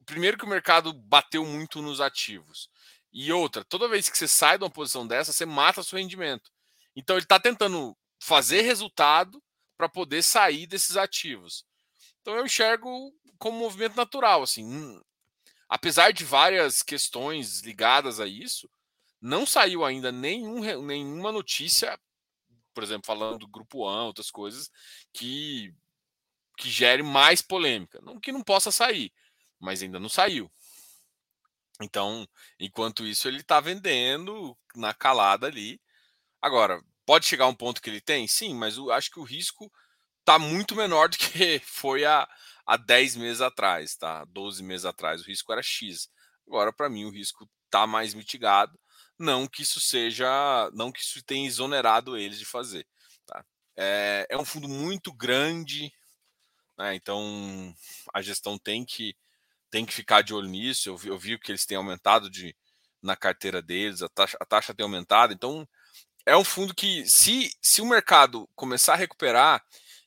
[0.05, 2.69] primeiro que o mercado bateu muito nos ativos.
[3.11, 6.51] E outra, toda vez que você sai de uma posição dessa, você mata seu rendimento.
[6.95, 9.41] Então ele está tentando fazer resultado
[9.77, 11.65] para poder sair desses ativos.
[12.21, 14.63] Então eu enxergo como um movimento natural, assim.
[14.63, 15.01] Hum,
[15.67, 18.69] apesar de várias questões ligadas a isso,
[19.19, 21.99] não saiu ainda nenhum, nenhuma notícia,
[22.73, 24.69] por exemplo, falando do grupo A, outras coisas,
[25.13, 25.73] que,
[26.57, 27.99] que gere mais polêmica.
[28.01, 29.11] Não que não possa sair,
[29.59, 30.51] mas ainda não saiu.
[31.81, 32.27] Então,
[32.59, 35.81] enquanto isso, ele está vendendo na calada ali.
[36.43, 38.27] Agora, pode chegar um ponto que ele tem?
[38.27, 39.71] Sim, mas eu acho que o risco
[40.19, 42.27] está muito menor do que foi há,
[42.65, 44.25] há 10 meses atrás, tá?
[44.25, 45.21] 12 meses atrás.
[45.21, 46.09] O risco era X.
[46.45, 48.77] Agora, para mim, o risco está mais mitigado.
[49.17, 50.69] Não que isso seja.
[50.73, 52.85] Não que isso tenha exonerado eles de fazer.
[53.25, 53.45] Tá?
[53.77, 55.93] É, é um fundo muito grande,
[56.77, 56.93] né?
[56.93, 57.73] então
[58.13, 59.15] a gestão tem que
[59.71, 60.89] tem que ficar de olho nisso.
[60.89, 62.53] Eu vi, eu vi que eles têm aumentado de,
[63.01, 65.33] na carteira deles, a taxa, a taxa tem aumentado.
[65.33, 65.67] Então,
[66.25, 69.63] é um fundo que, se, se o mercado começar a recuperar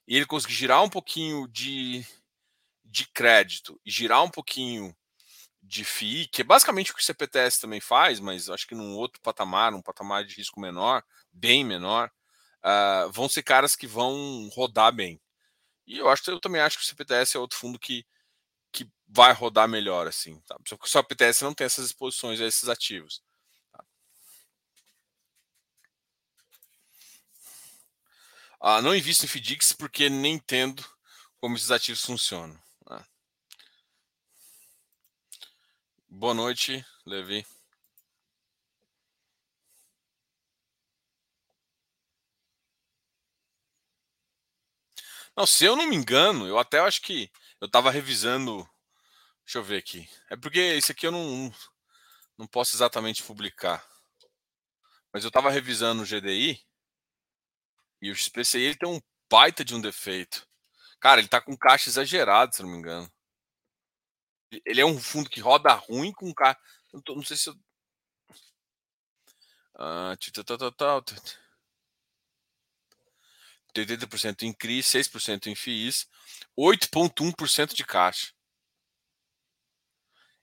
[0.07, 2.05] e ele conseguir girar um pouquinho de,
[2.85, 4.95] de crédito e girar um pouquinho
[5.63, 8.95] de FII, que é basicamente o que o CPTS também faz, mas acho que num
[8.95, 11.03] outro patamar, um patamar de risco menor,
[11.33, 12.11] bem menor,
[12.65, 15.21] uh, vão ser caras que vão rodar bem.
[15.87, 18.05] E eu acho eu também acho que o CPTS é outro fundo que
[18.73, 20.39] que vai rodar melhor, assim.
[20.41, 20.57] Tá?
[20.67, 23.23] Só que o PTS não tem essas exposições a esses ativos.
[28.69, 30.85] Ah, não invisto em FDIX porque nem entendo
[31.39, 32.61] como esses ativos funcionam.
[32.85, 33.07] Tá?
[36.09, 37.47] Boa noite, Levi.
[45.37, 48.69] Não, se eu não me engano, eu até acho que eu estava revisando.
[49.45, 50.09] Deixa eu ver aqui.
[50.29, 51.55] É porque esse aqui eu não,
[52.37, 53.87] não posso exatamente publicar.
[55.13, 56.66] Mas eu estava revisando o GDI
[58.01, 60.47] e o XPCI ele tem um baita de um defeito.
[61.01, 63.11] Cara, ele está com caixa exagerado, se não me engano.
[64.65, 66.59] Ele é um fundo que roda ruim com caixa.
[66.93, 67.55] Não, sei se eu.
[69.75, 70.17] Ah,
[73.75, 76.09] 80% em CRI, 6% em FIIs,
[76.59, 78.33] 8,1% de caixa.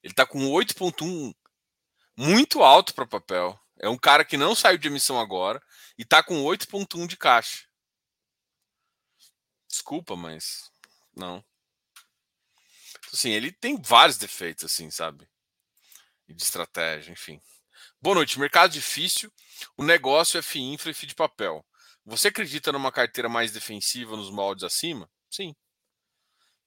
[0.03, 1.35] Ele está com 8,1%
[2.15, 3.59] muito alto para papel.
[3.79, 5.61] É um cara que não saiu de emissão agora
[5.97, 7.67] e está com 8,1% de caixa.
[9.67, 10.71] Desculpa, mas
[11.15, 11.43] não.
[13.11, 15.27] Assim, ele tem vários defeitos, assim, sabe?
[16.27, 17.41] De estratégia, enfim.
[18.01, 18.39] Boa noite.
[18.39, 19.31] Mercado difícil.
[19.77, 21.65] O negócio é FII e FII de papel.
[22.05, 25.09] Você acredita numa carteira mais defensiva nos moldes acima?
[25.29, 25.55] Sim.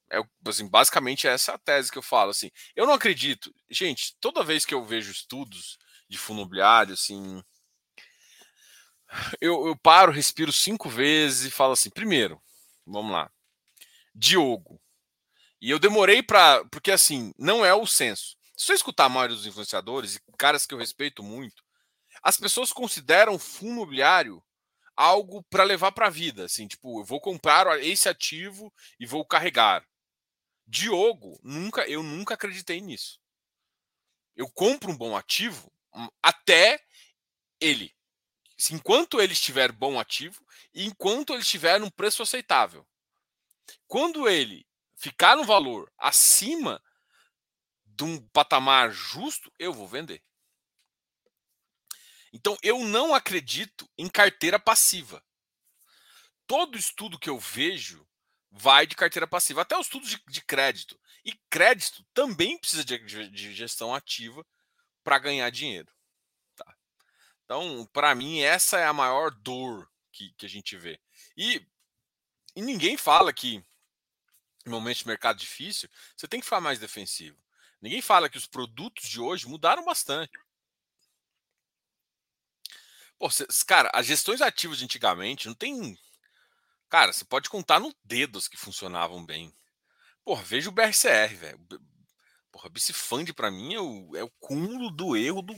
[0.09, 2.31] É, assim, basicamente essa é a tese que eu falo.
[2.31, 3.53] Assim, eu não acredito.
[3.69, 5.77] Gente, toda vez que eu vejo estudos
[6.09, 7.43] de fundo imobiliário, assim,
[9.41, 12.41] eu, eu paro, respiro cinco vezes e falo assim: primeiro,
[12.85, 13.31] vamos lá,
[14.13, 14.81] Diogo.
[15.61, 16.63] E eu demorei para.
[16.65, 18.35] Porque assim, não é o senso.
[18.55, 21.63] Se você escutar a maioria dos influenciadores e caras que eu respeito muito,
[22.23, 24.43] as pessoas consideram fundo imobiliário
[24.95, 29.23] algo para levar para a vida, assim, tipo, eu vou comprar esse ativo e vou
[29.23, 29.85] carregar.
[30.65, 33.19] Diogo, nunca, eu nunca acreditei nisso.
[34.35, 36.79] Eu compro um bom ativo hum, até
[37.59, 37.95] ele.
[38.71, 42.85] Enquanto ele estiver bom ativo e enquanto ele estiver num preço aceitável.
[43.87, 46.81] Quando ele ficar no valor acima
[47.85, 50.23] de um patamar justo, eu vou vender.
[52.33, 55.23] Então, eu não acredito em carteira passiva.
[56.45, 58.07] Todo estudo que eu vejo
[58.51, 60.99] vai de carteira passiva, até os estudos de, de crédito.
[61.23, 64.45] E crédito também precisa de, de gestão ativa
[65.03, 65.91] para ganhar dinheiro.
[67.47, 70.99] Então, para mim, essa é a maior dor que, que a gente vê.
[71.37, 71.65] E,
[72.53, 73.63] e ninguém fala que,
[74.65, 77.41] em momentos de mercado difícil, você tem que ficar mais defensivo.
[77.81, 80.37] Ninguém fala que os produtos de hoje mudaram bastante.
[83.17, 83.29] Pô,
[83.65, 85.97] cara, as gestões ativas de antigamente não tem.
[86.89, 89.55] Cara, você pode contar no dedos que funcionavam bem.
[90.25, 91.65] Porra, veja o BRCR, velho.
[92.51, 95.55] Porra, Bicifund pra mim é o, é o cúmulo do erro do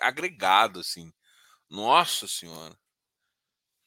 [0.00, 1.12] agregado, assim.
[1.70, 2.76] Nossa senhora.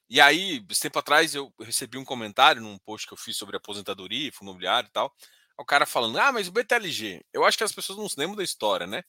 [0.09, 3.57] E aí, esse tempo atrás, eu recebi um comentário num post que eu fiz sobre
[3.57, 5.13] aposentadoria, fundo imobiliário e tal.
[5.57, 7.25] O cara falando, ah, mas o BTLG.
[7.33, 9.03] Eu acho que as pessoas não se lembram da história, né?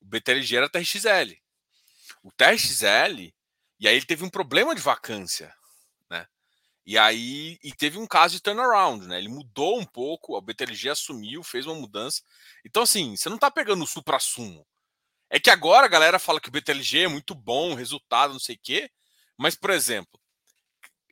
[0.00, 1.44] O BTLG era TRXL
[2.24, 3.34] o TRXL,
[3.78, 5.54] e aí ele teve um problema de vacância,
[6.10, 6.26] né?
[6.86, 9.18] E aí e teve um caso de turnaround, né?
[9.18, 12.22] Ele mudou um pouco, o BTLG assumiu, fez uma mudança.
[12.64, 14.66] Então, assim, você não está pegando o supra-sumo.
[15.30, 18.56] É que agora a galera fala que o BTLG é muito bom, resultado, não sei
[18.56, 18.90] o quê.
[19.36, 20.20] Mas, por exemplo,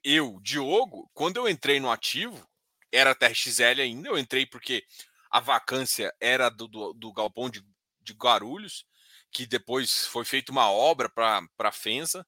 [0.05, 2.49] eu, Diogo, quando eu entrei no ativo,
[2.91, 4.85] era TRXL ainda, eu entrei porque
[5.31, 7.65] a vacância era do, do, do galpão de,
[8.01, 8.85] de Guarulhos,
[9.31, 12.27] que depois foi feita uma obra para a Fensa,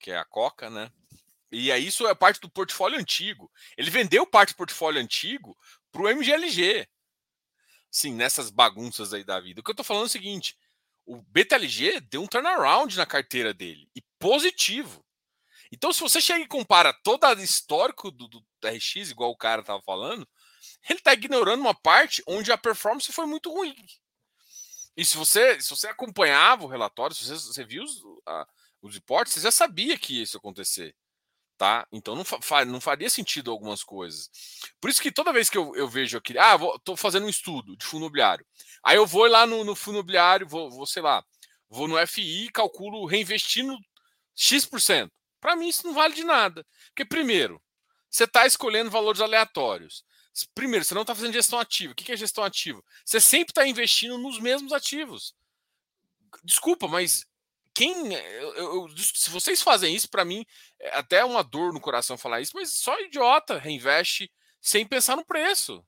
[0.00, 0.90] que é a Coca, né?
[1.50, 3.52] E aí isso é parte do portfólio antigo.
[3.76, 5.54] Ele vendeu parte do portfólio antigo
[5.92, 6.88] para o MGLG.
[7.90, 9.60] Sim, nessas bagunças aí da vida.
[9.60, 10.56] O que eu tô falando é o seguinte:
[11.06, 15.04] o BTLG deu um turnaround na carteira dele, e positivo.
[15.70, 19.62] Então, se você chega e compara todo o histórico do, do RX, igual o cara
[19.62, 20.28] tava falando,
[20.88, 23.74] ele está ignorando uma parte onde a performance foi muito ruim.
[24.96, 28.46] E se você, se você acompanhava o relatório, se você, você viu os, a,
[28.82, 30.94] os reportes, você já sabia que ia isso acontecer.
[31.56, 31.86] Tá?
[31.92, 34.28] Então não, fa não faria sentido algumas coisas.
[34.80, 37.28] Por isso que toda vez que eu, eu vejo aqui, ah, vou, tô fazendo um
[37.28, 38.44] estudo de fundo imobiliário.
[38.82, 41.24] Aí eu vou lá no, no fundo imobiliário, vou, vou, sei lá,
[41.68, 43.78] vou no FI calculo reinvestindo
[44.34, 45.10] X%.
[45.40, 46.66] Para mim isso não vale de nada.
[46.88, 47.60] Porque, primeiro,
[48.10, 50.04] você está escolhendo valores aleatórios.
[50.54, 51.92] Primeiro, você não está fazendo gestão ativa.
[51.92, 52.82] O que é gestão ativa?
[53.04, 55.34] Você sempre está investindo nos mesmos ativos.
[56.42, 57.26] Desculpa, mas
[57.74, 58.12] quem.
[58.14, 60.44] Eu, eu, se vocês fazem isso, para mim,
[60.78, 65.24] é até uma dor no coração falar isso, mas só idiota reinveste sem pensar no
[65.24, 65.84] preço.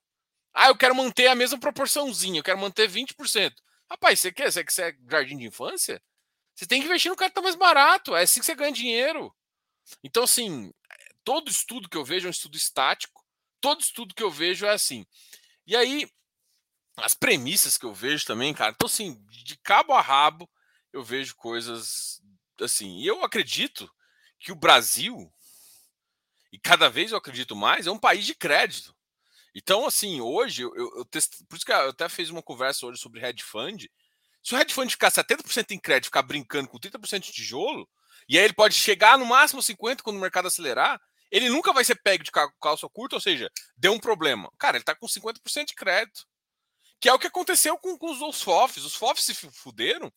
[0.54, 3.54] Ah, eu quero manter a mesma proporçãozinha, eu quero manter 20%.
[3.90, 4.50] Rapaz, você quer?
[4.50, 6.00] Você quer é jardim de infância?
[6.54, 8.14] Você tem que investir no cara que tá mais barato.
[8.14, 9.34] É assim que você ganha dinheiro.
[10.02, 10.72] Então, assim,
[11.24, 13.24] todo estudo que eu vejo é um estudo estático
[13.64, 15.06] todo estudo que eu vejo é assim.
[15.66, 16.06] E aí,
[16.98, 20.46] as premissas que eu vejo também, cara, então assim, de cabo a rabo,
[20.92, 22.20] eu vejo coisas
[22.60, 22.98] assim.
[22.98, 23.90] E eu acredito
[24.38, 25.32] que o Brasil,
[26.52, 28.93] e cada vez eu acredito mais, é um país de crédito.
[29.54, 31.44] Então, assim, hoje, eu, eu, test...
[31.48, 33.86] por isso que eu até fiz uma conversa hoje sobre hedge fund.
[34.42, 37.88] Se o hedge fund ficar 70% em crédito, ficar brincando com 30% de tijolo,
[38.28, 41.84] e aí ele pode chegar no máximo 50% quando o mercado acelerar, ele nunca vai
[41.84, 44.50] ser pego de calça curta, ou seja, deu um problema.
[44.58, 46.26] Cara, ele está com 50% de crédito.
[47.00, 48.84] Que é o que aconteceu com, com os, FOFs.
[48.84, 50.12] Os FOFs se fuderam.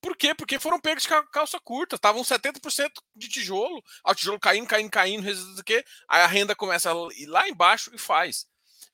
[0.00, 0.34] Por quê?
[0.34, 1.96] Porque foram pegos de calça curta.
[1.96, 3.82] Estavam 70% de tijolo.
[4.04, 5.84] O tijolo caindo, caindo, caindo, o quê?
[6.08, 8.46] Aí a renda começa a ir lá embaixo e faz.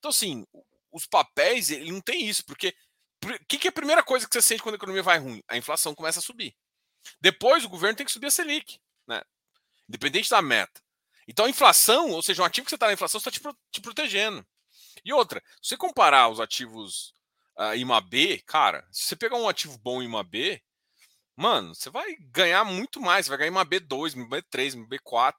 [0.03, 0.45] Então, assim,
[0.91, 2.45] os papéis, ele não tem isso.
[2.45, 2.75] Porque
[3.25, 5.41] o que, que é a primeira coisa que você sente quando a economia vai ruim?
[5.47, 6.57] A inflação começa a subir.
[7.21, 8.81] Depois, o governo tem que subir a Selic.
[9.07, 9.23] Né?
[9.89, 10.83] Independente da meta.
[11.29, 13.81] Então a inflação, ou seja, um ativo que você está na inflação, está te, te,
[13.81, 14.45] protegendo.
[15.05, 17.15] E outra, se você comparar os ativos
[17.57, 20.61] uh, IMA B, cara, se você pegar um ativo bom IMA B,
[21.37, 23.27] mano, você vai ganhar muito mais.
[23.27, 25.37] Você vai ganhar IMA B2, IMA B3, IMA B4.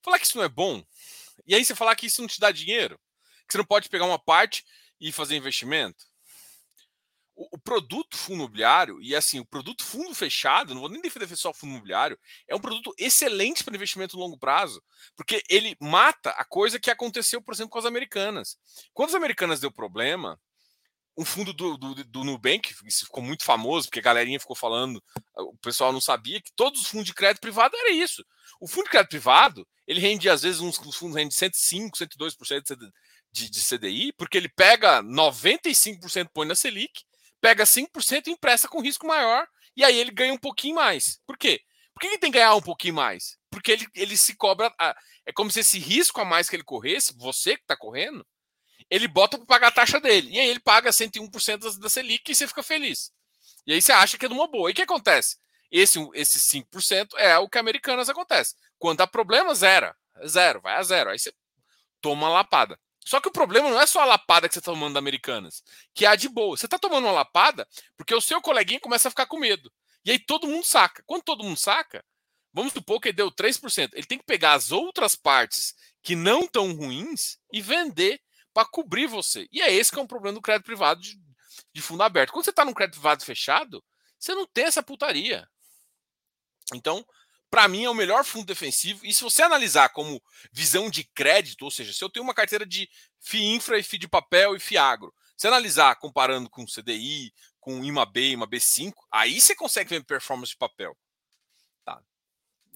[0.00, 0.80] Falar que isso não é bom,
[1.44, 2.98] e aí você falar que isso não te dá dinheiro,
[3.50, 4.64] que você não pode pegar uma parte
[5.00, 6.10] e fazer investimento
[7.50, 11.50] o, produto fundo imobiliário, e assim, o produto fundo fechado, não vou nem defender só
[11.50, 14.82] o fundo imobiliário, é um produto excelente para investimento no longo prazo,
[15.16, 18.58] porque ele mata a coisa que aconteceu, por exemplo, com as americanas.
[18.92, 20.38] Quando as americanas deu problema,
[21.16, 25.02] um fundo do, do, do Nubank, isso ficou muito famoso, porque a galerinha ficou falando,
[25.36, 28.24] o pessoal não sabia que todos os fundos de crédito privado era isso.
[28.60, 32.76] O fundo de crédito privado, ele rende, às vezes, uns, uns fundos rendem 105, 102%
[33.32, 37.04] de, de CDI, porque ele pega 95% põe na Selic
[37.40, 41.20] pega 5% e empresta com risco maior, e aí ele ganha um pouquinho mais.
[41.26, 41.60] Por quê?
[41.94, 43.38] Por que ele tem que ganhar um pouquinho mais?
[43.50, 44.72] Porque ele, ele se cobra.
[44.78, 44.94] A,
[45.26, 48.26] é como se esse risco a mais que ele corresse, você que está correndo,
[48.88, 50.30] ele bota para pagar a taxa dele.
[50.30, 53.12] E aí ele paga 101% da, da Selic e você fica feliz.
[53.66, 54.70] E aí você acha que é de uma boa.
[54.70, 55.36] E o que acontece?
[55.70, 58.54] Esse, esse 5% é o que americanas acontece.
[58.78, 59.94] Quando dá problema, zero.
[60.26, 61.10] Zero, vai a zero.
[61.10, 61.32] Aí você
[62.00, 62.78] toma lapada.
[63.04, 65.62] Só que o problema não é só a lapada que você está tomando da Americanas,
[65.94, 66.56] que é a de boa.
[66.56, 67.66] Você está tomando uma lapada
[67.96, 69.72] porque o seu coleguinha começa a ficar com medo.
[70.04, 71.02] E aí todo mundo saca.
[71.06, 72.04] Quando todo mundo saca,
[72.52, 73.90] vamos supor que ele deu 3%.
[73.94, 78.20] Ele tem que pegar as outras partes que não estão ruins e vender
[78.52, 79.48] para cobrir você.
[79.52, 81.18] E é esse que é um problema do crédito privado de,
[81.72, 82.32] de fundo aberto.
[82.32, 83.84] Quando você está num crédito privado fechado,
[84.18, 85.48] você não tem essa putaria.
[86.74, 87.04] Então,
[87.50, 89.04] para mim, é o melhor fundo defensivo.
[89.04, 90.22] E se você analisar como
[90.52, 92.88] visão de crédito, ou seja, se eu tenho uma carteira de
[93.18, 97.84] FII infra e FII de papel e FII agro, se analisar comparando com CDI, com
[97.84, 100.96] IMAB, IMAB5, aí você consegue ver performance de papel.
[101.84, 102.00] Tá?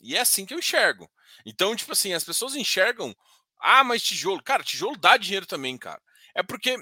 [0.01, 1.09] E é assim que eu enxergo.
[1.47, 3.15] Então, tipo assim, as pessoas enxergam,
[3.61, 4.43] ah, mas tijolo.
[4.43, 6.03] Cara, tijolo dá dinheiro também, cara.
[6.35, 6.77] É porque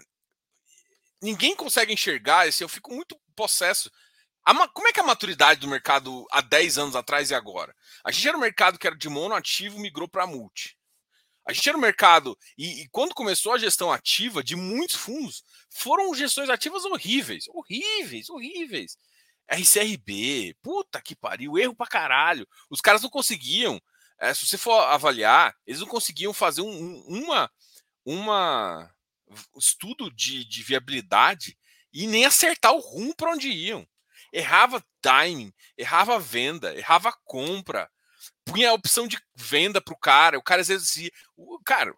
[1.21, 3.91] ninguém consegue enxergar, assim, eu fico muito possesso
[4.45, 7.75] a, como é que é a maturidade do mercado há 10 anos atrás e agora?
[8.05, 10.77] A gente era um mercado que era de mono ativo, migrou para multi.
[11.45, 15.43] A gente era um mercado, e, e, quando começou a gestão ativa de muitos fundos,
[15.71, 18.97] foram gestões ativas horríveis, horríveis, horríveis.
[19.49, 22.47] RCRB, puta que pariu, erro pra caralho.
[22.71, 23.81] Os caras não conseguiam,
[24.21, 27.51] é, se você for avaliar, eles não conseguiam fazer um, uma,
[28.05, 28.91] uma
[29.57, 31.59] estudo de, de viabilidade
[31.93, 33.87] e nem acertar o rumo para onde iam.
[34.33, 37.91] Errava timing, errava venda, errava compra,
[38.45, 41.11] punha a opção de venda para o cara, o cara exercia.
[41.37, 41.95] O cara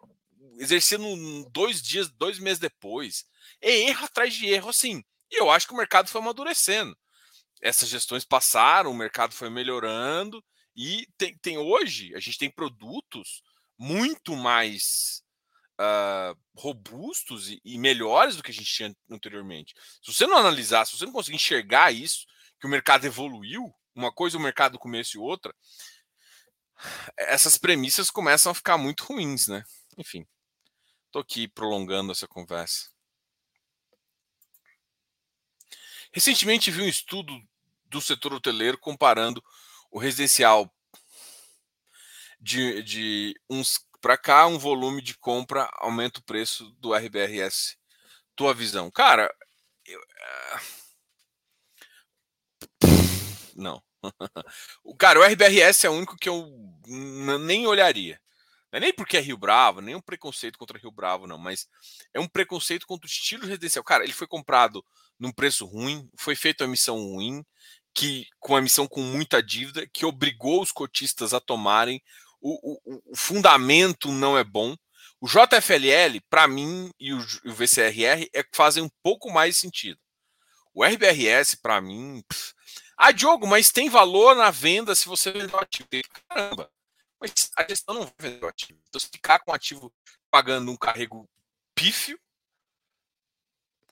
[0.57, 1.05] exercendo
[1.51, 3.25] dois dias, dois meses depois.
[3.61, 5.03] É erro atrás de erro, assim.
[5.31, 6.97] E eu acho que o mercado foi amadurecendo.
[7.61, 10.43] Essas gestões passaram, o mercado foi melhorando.
[10.75, 13.41] E tem, tem hoje, a gente tem produtos
[13.77, 15.23] muito mais
[15.79, 19.73] uh, robustos e, e, melhores do que a gente tinha anteriormente.
[20.01, 22.25] Se você não analisar, se você não conseguir enxergar isso,
[22.59, 25.53] que o mercado evoluiu, uma coisa o mercado começo e outra,
[27.17, 29.63] essas premissas começam a ficar muito ruins, né?
[29.97, 30.27] Enfim,
[31.05, 32.89] estou aqui prolongando essa conversa.
[36.11, 37.33] Recentemente vi um estudo
[37.85, 39.43] do setor hoteleiro comparando
[39.91, 40.73] o residencial
[42.39, 47.75] de, de uns para cá, um volume de compra aumenta o preço do RBRS.
[48.35, 48.91] Tua visão.
[48.91, 49.33] Cara,
[49.83, 50.59] eu, uh...
[53.55, 53.81] não.
[54.83, 56.47] o cara, o RBRS é o único que eu
[56.85, 58.21] nem olharia.
[58.71, 61.67] Não é nem porque é Rio Bravo, nem um preconceito contra Rio Bravo, não, mas
[62.13, 63.83] é um preconceito contra o estilo residencial.
[63.83, 64.85] Cara, ele foi comprado
[65.17, 67.43] num preço ruim, foi feita uma emissão ruim,
[67.91, 71.99] que com uma emissão com muita dívida, que obrigou os cotistas a tomarem
[72.45, 74.75] o, o, o fundamento não é bom.
[75.19, 79.99] O JFLL, para mim, e o, o, VCRR é que fazem um pouco mais sentido.
[80.71, 82.23] O RBRS, para mim.
[82.27, 82.53] Pff.
[82.95, 85.89] Ah, Diogo, mas tem valor na venda se você vender o ativo.
[86.29, 86.71] Caramba,
[87.19, 88.79] mas a gestão não vai vender o ativo.
[88.87, 89.91] Então, se ficar com o ativo
[90.29, 91.27] pagando um carrego
[91.73, 92.19] pífio,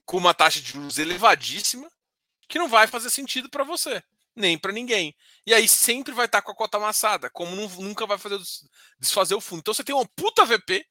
[0.05, 1.89] com uma taxa de juros elevadíssima,
[2.47, 4.03] que não vai fazer sentido para você
[4.35, 5.15] nem para ninguém.
[5.45, 8.39] E aí sempre vai estar tá com a cota amassada, como nunca vai fazer
[8.99, 9.59] desfazer o fundo.
[9.59, 10.85] Então você tem uma puta VP.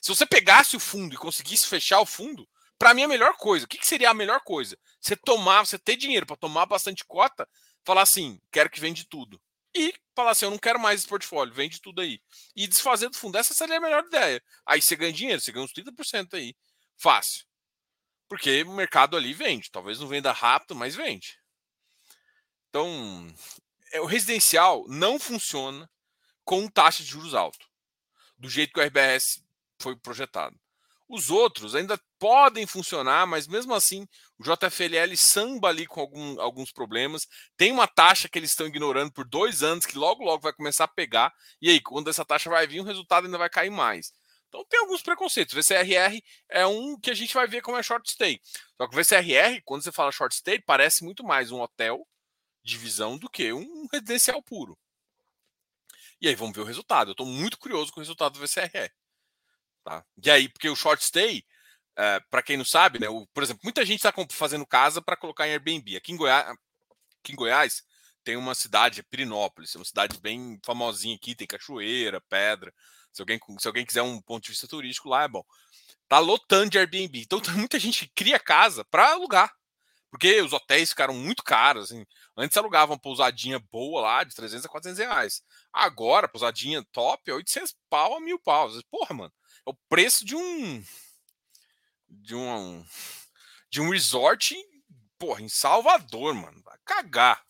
[0.00, 3.36] Se você pegasse o fundo e conseguisse fechar o fundo, para mim é a melhor
[3.36, 3.64] coisa.
[3.64, 4.78] O que, que, seria a melhor coisa?
[5.00, 7.48] Você tomar, você ter dinheiro para tomar bastante cota,
[7.84, 9.40] falar assim, quero que vende tudo.
[9.74, 12.20] E falar assim, eu não quero mais esse portfólio, vende tudo aí.
[12.56, 14.42] E desfazer do fundo, essa seria a melhor ideia.
[14.66, 16.54] Aí você ganha dinheiro, você ganha uns 30% aí.
[16.96, 17.44] Fácil.
[18.28, 19.70] Porque o mercado ali vende.
[19.70, 21.37] Talvez não venda rápido, mas vende.
[22.78, 23.26] Então,
[23.92, 25.90] é, o residencial não funciona
[26.44, 27.66] com taxa de juros alto,
[28.38, 29.42] do jeito que o RBS
[29.80, 30.56] foi projetado.
[31.08, 34.06] Os outros ainda podem funcionar, mas mesmo assim
[34.38, 37.26] o JFLL samba ali com algum, alguns problemas.
[37.56, 40.84] Tem uma taxa que eles estão ignorando por dois anos, que logo logo vai começar
[40.84, 41.34] a pegar.
[41.60, 44.12] E aí, quando essa taxa vai vir, o resultado ainda vai cair mais.
[44.48, 45.52] Então tem alguns preconceitos.
[45.52, 48.40] O VCRR é um que a gente vai ver como é short stay.
[48.76, 52.06] Só que o VCRR, quando você fala short stay, parece muito mais um hotel
[52.62, 54.78] divisão do que um residencial puro.
[56.20, 57.10] E aí vamos ver o resultado.
[57.10, 58.90] Eu estou muito curioso com o resultado do VCRE.
[59.84, 60.04] Tá?
[60.22, 61.44] E aí, porque o short stay,
[61.96, 65.16] é, para quem não sabe, né, o, por exemplo, muita gente está fazendo casa para
[65.16, 65.96] colocar em Airbnb.
[65.96, 66.48] Aqui em, Goiás,
[67.20, 67.82] aqui em Goiás
[68.24, 72.74] tem uma cidade, Pirinópolis, é uma cidade bem famosinha aqui, tem cachoeira, pedra.
[73.12, 75.42] Se alguém, se alguém quiser um ponto de vista turístico lá, é bom.
[76.06, 77.20] Tá lotando de Airbnb.
[77.20, 79.52] Então muita gente cria casa para alugar.
[80.10, 81.84] Porque os hotéis ficaram muito caros.
[81.84, 82.06] Assim.
[82.36, 85.42] Antes alugavam pousadinha boa lá de 300 a 400 reais.
[85.72, 88.70] Agora, pousadinha top é 800 pau a mil pau.
[88.90, 89.32] Porra, mano.
[89.66, 90.84] É o preço de um.
[92.08, 92.84] De um.
[93.70, 94.56] De um resort,
[95.18, 96.62] porra, em Salvador, mano.
[96.62, 97.44] Vai cagar.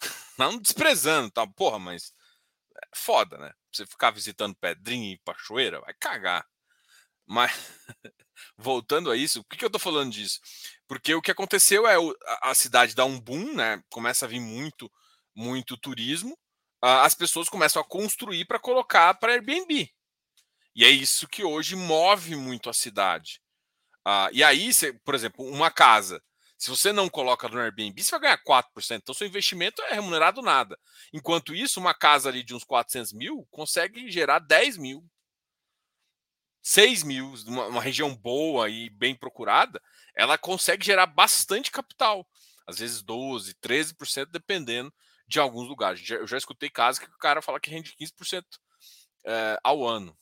[0.36, 1.46] Não desprezando, tá?
[1.46, 2.12] Porra, mas.
[2.76, 3.52] É foda, né?
[3.70, 6.44] Você ficar visitando Pedrinha e Pachoeira, vai cagar.
[7.24, 7.52] Mas.
[8.56, 10.40] voltando a isso, por que, que eu estou falando disso?
[10.90, 11.94] Porque o que aconteceu é
[12.42, 13.80] a, cidade dá um boom, né?
[13.88, 14.90] Começa a vir muito,
[15.32, 16.32] muito turismo,
[16.82, 19.88] uh, as pessoas começam a construir para colocar para Airbnb.
[20.74, 23.40] E é isso que hoje move muito a cidade.
[24.04, 24.68] Uh, e aí,
[25.04, 26.20] por exemplo, uma casa,
[26.58, 28.96] se você não coloca no Airbnb, você vai ganhar 4%.
[28.96, 30.76] Então, seu investimento é remunerado nada.
[31.12, 35.08] Enquanto isso, uma casa ali de uns 400 mil consegue gerar 10 mil
[36.62, 39.80] 6 mil, uma, uma região boa e bem procurada,
[40.14, 42.26] ela consegue gerar bastante capital.
[42.66, 44.92] Às vezes 12, 13%, dependendo
[45.26, 46.08] de alguns lugares.
[46.08, 48.44] Eu já escutei casos que o cara fala que rende 15%
[49.24, 50.16] é, ao ano.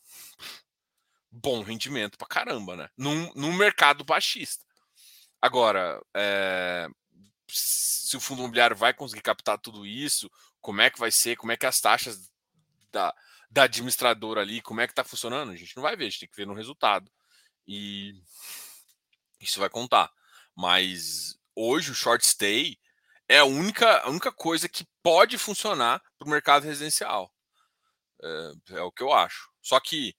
[1.30, 2.88] Bom rendimento pra caramba, né?
[2.96, 4.64] Num, num mercado baixista.
[5.40, 6.88] Agora, é,
[7.48, 10.30] se o fundo imobiliário vai conseguir captar tudo isso,
[10.60, 12.30] como é que vai ser, como é que as taxas
[12.90, 13.14] da,
[13.50, 16.20] da administradora ali, como é que está funcionando, a gente não vai ver, a gente
[16.20, 17.10] tem que ver no resultado.
[17.66, 18.12] E
[19.40, 20.10] isso vai contar.
[20.56, 22.78] Mas hoje o short stay
[23.28, 27.32] é a única, a única coisa que pode funcionar para o mercado residencial.
[28.22, 29.50] É, é, o que eu acho.
[29.62, 30.14] Só que,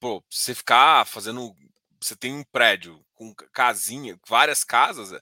[0.00, 1.54] pô, você ficar fazendo.
[2.00, 5.20] Você tem um prédio com casinha, várias casas, é,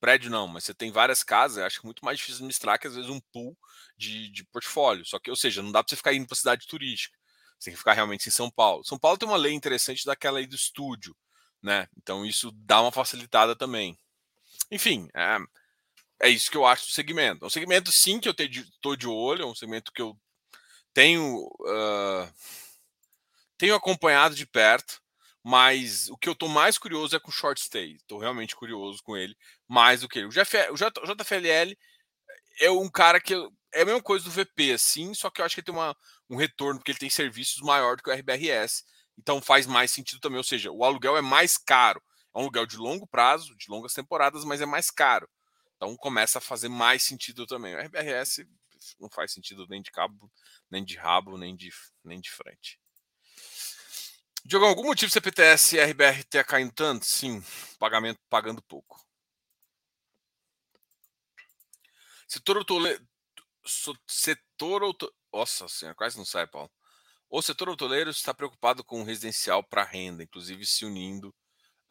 [0.00, 3.10] prédio não, mas você tem várias casas, acho muito mais difícil administrar que às vezes
[3.10, 3.56] um pool
[3.96, 5.04] de, de portfólio.
[5.04, 7.16] Só que, ou seja, não dá para você ficar indo para cidade turística.
[7.58, 8.84] Você tem que ficar realmente em São Paulo.
[8.84, 11.16] São Paulo tem uma lei interessante daquela aí do estúdio,
[11.62, 11.88] né?
[11.96, 13.98] Então isso dá uma facilitada também.
[14.70, 15.38] Enfim, é,
[16.20, 17.44] é isso que eu acho do segmento.
[17.44, 20.18] É um segmento, sim, que eu estou de olho, é um segmento que eu
[20.92, 22.34] tenho, uh,
[23.58, 25.00] tenho acompanhado de perto,
[25.42, 27.96] mas o que eu estou mais curioso é com o short stay.
[27.96, 29.36] Estou realmente curioso com ele,
[29.68, 30.28] mais do que ele.
[30.28, 31.76] O, JF, o JFLL
[32.60, 33.34] é um cara que
[33.76, 35.96] é a mesma coisa do VP, assim, só que eu acho que ele tem uma,
[36.30, 38.84] um retorno, porque ele tem serviços maior do que o RBRS,
[39.18, 40.38] então faz mais sentido também.
[40.38, 42.02] Ou seja, o aluguel é mais caro.
[42.34, 45.28] É um aluguel de longo prazo, de longas temporadas, mas é mais caro.
[45.76, 47.74] Então começa a fazer mais sentido também.
[47.74, 48.46] O RBRS
[48.98, 50.30] não faz sentido nem de cabo,
[50.70, 51.70] nem de rabo, nem de,
[52.04, 52.78] nem de frente.
[54.44, 57.04] De algum motivo CPTS e RBRT caindo tanto?
[57.04, 57.44] Sim,
[57.78, 59.04] pagamento pagando pouco.
[62.28, 62.64] Setor
[63.66, 64.82] Setor
[65.32, 66.70] Nossa senhora, quase não sai, Paulo.
[67.28, 71.34] O setor hoteleiro está preocupado com o residencial para renda, inclusive se unindo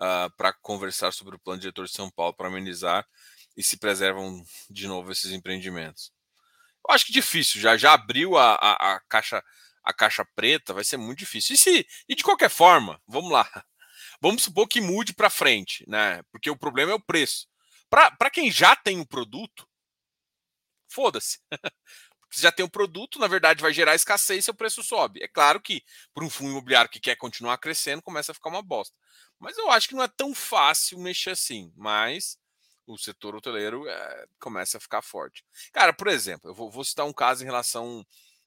[0.01, 3.05] uh, para conversar sobre o plano diretor de São Paulo para amenizar
[3.55, 6.11] e se preservam de novo esses empreendimentos.
[6.87, 9.43] Eu acho que difícil, já, já abriu a, a, a caixa
[9.85, 11.53] a caixa preta, vai ser muito difícil.
[11.53, 13.47] E, se, e de qualquer forma, vamos lá,
[14.19, 16.23] vamos supor que mude para frente, né?
[16.31, 17.47] Porque o problema é o preço.
[17.87, 19.67] Para quem já tem o produto,
[20.95, 21.39] foda-se.
[22.21, 25.21] Porque já tem o produto, na verdade, vai gerar escassez e seu preço sobe.
[25.21, 25.83] É claro que,
[26.13, 28.95] para um fundo imobiliário que quer continuar crescendo, começa a ficar uma bosta.
[29.39, 31.71] Mas eu acho que não é tão fácil mexer assim.
[31.75, 32.39] Mas
[32.87, 35.43] o setor hoteleiro é, começa a ficar forte.
[35.73, 38.05] Cara, por exemplo, eu vou, vou, citar um caso em relação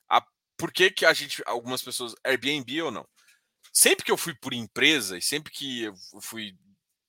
[0.08, 0.24] a
[0.56, 3.06] por que, que a gente, algumas pessoas, Airbnb ou não.
[3.72, 6.56] Sempre que eu fui por empresa e sempre que eu fui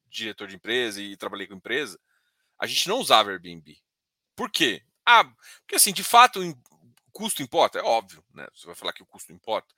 [0.08, 2.00] diretor de empresa e trabalhei com empresa,
[2.60, 3.78] a gente não usava Airbnb.
[4.36, 4.84] Por quê?
[5.12, 5.24] Ah,
[5.62, 8.48] porque assim, de fato, o custo importa, é óbvio, né?
[8.54, 9.74] Você vai falar que o custo importa.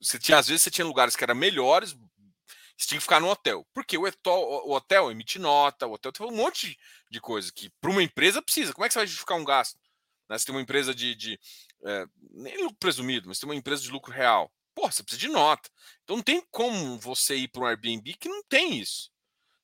[0.00, 1.94] Você tinha, às vezes você tinha lugares que eram melhores,
[2.76, 3.66] você tinha que ficar no hotel.
[3.74, 6.78] Porque o o hotel emite nota, o hotel tem um monte
[7.10, 8.72] de coisa que para uma empresa precisa.
[8.72, 9.80] Como é que você vai justificar um gasto?
[10.28, 10.38] Né?
[10.38, 11.16] Você tem uma empresa de.
[11.16, 11.40] de
[11.84, 14.52] é, nem lucro presumido, mas tem uma empresa de lucro real.
[14.76, 15.68] Pô, você precisa de nota.
[16.04, 19.10] Então não tem como você ir para um Airbnb que não tem isso.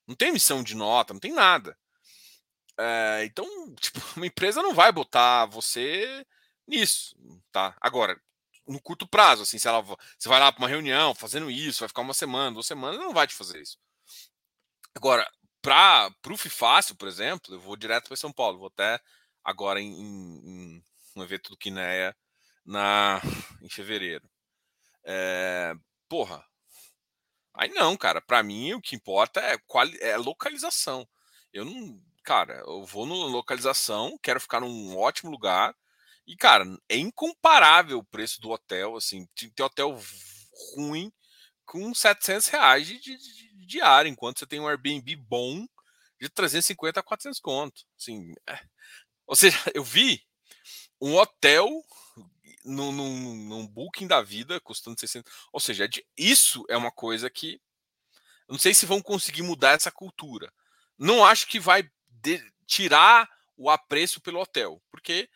[0.05, 1.77] Não tem emissão de nota, não tem nada.
[2.77, 3.45] É, então,
[3.75, 6.25] tipo, uma empresa não vai botar você
[6.67, 7.15] nisso,
[7.51, 7.75] tá?
[7.81, 8.19] Agora,
[8.67, 11.89] no curto prazo, assim, se ela você vai lá para uma reunião fazendo isso, vai
[11.89, 13.77] ficar uma semana, duas semanas, não vai te fazer isso.
[14.95, 15.29] Agora,
[15.61, 18.99] para o fácil, por exemplo, eu vou direto para São Paulo, vou até
[19.43, 20.83] agora em, em, em
[21.15, 22.15] um evento do Kinea
[22.65, 23.21] na,
[23.61, 24.29] em fevereiro.
[25.05, 25.73] É,
[26.09, 26.45] porra,
[27.53, 31.07] aí não, cara, para mim o que importa é, quali, é localização.
[31.51, 35.75] Eu não, cara, eu vou na localização, quero ficar num ótimo lugar,
[36.25, 39.99] e, cara, é incomparável o preço do hotel, assim, tem hotel
[40.75, 41.11] ruim
[41.65, 45.65] com 700 reais de, de, de diária, enquanto você tem um Airbnb bom
[46.19, 47.83] de 350 a 400 conto.
[47.99, 48.59] Assim, é.
[49.27, 50.23] Ou seja, eu vi
[51.01, 51.69] um hotel
[52.63, 55.31] num, num, num, booking da vida custando 600.
[55.51, 57.59] Ou seja, é isso é uma coisa que
[58.47, 60.51] não sei se vão conseguir mudar essa cultura.
[60.97, 61.89] Não acho que vai
[62.23, 65.29] de, tirar o apreço pelo hotel, porque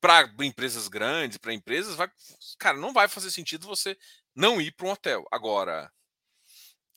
[0.00, 2.10] para empresas grandes, para empresas, vai,
[2.58, 3.96] cara, não vai fazer sentido você
[4.34, 5.26] não ir para um hotel.
[5.30, 5.92] Agora,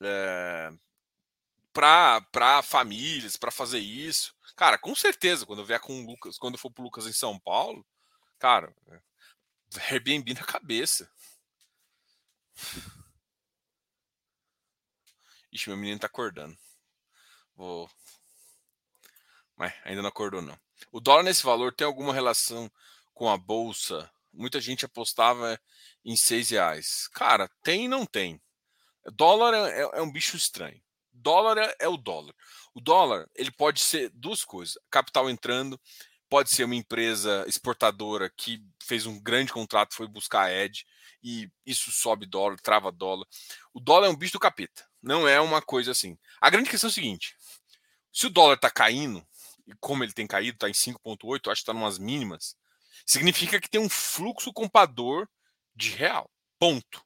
[0.02, 0.78] é, eh,
[1.74, 6.56] para famílias, para fazer isso, cara, com certeza, quando eu vier com o Lucas, quando
[6.56, 7.86] eu for pro Lucas em São Paulo,
[8.40, 8.74] cara,
[9.90, 11.10] Airbnb na cabeça.
[15.52, 16.58] Ixi, meu menino tá acordando.
[17.56, 17.90] Vou.
[19.64, 20.60] Mas ainda não acordou, não.
[20.92, 22.70] O dólar nesse valor tem alguma relação
[23.14, 25.58] com a bolsa, muita gente apostava
[26.04, 27.08] em seis reais.
[27.14, 28.42] Cara, tem e não tem.
[29.16, 30.82] Dólar é, é, é um bicho estranho.
[31.14, 32.36] Dólar é, é, o dólar.
[32.74, 35.80] O dólar ele pode ser duas coisas: capital entrando,
[36.28, 40.86] pode ser uma empresa exportadora que fez um grande contrato, foi buscar a Ed
[41.24, 43.26] e isso sobe dólar, trava dólar.
[43.74, 44.86] O dólar é um bicho do capeta.
[45.02, 46.18] Não é uma coisa assim.
[46.42, 47.34] A grande questão é o seguinte:
[48.14, 49.26] se o dólar está caindo,
[49.68, 52.56] e como ele tem caído, está em 5,8, acho que está umas mínimas
[53.06, 55.28] significa que tem um fluxo comprador
[55.76, 56.30] de real.
[56.60, 57.04] Ponto.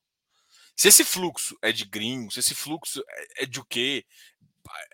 [0.76, 4.06] Se esse fluxo é de gringo, se esse fluxo é, é de o quê?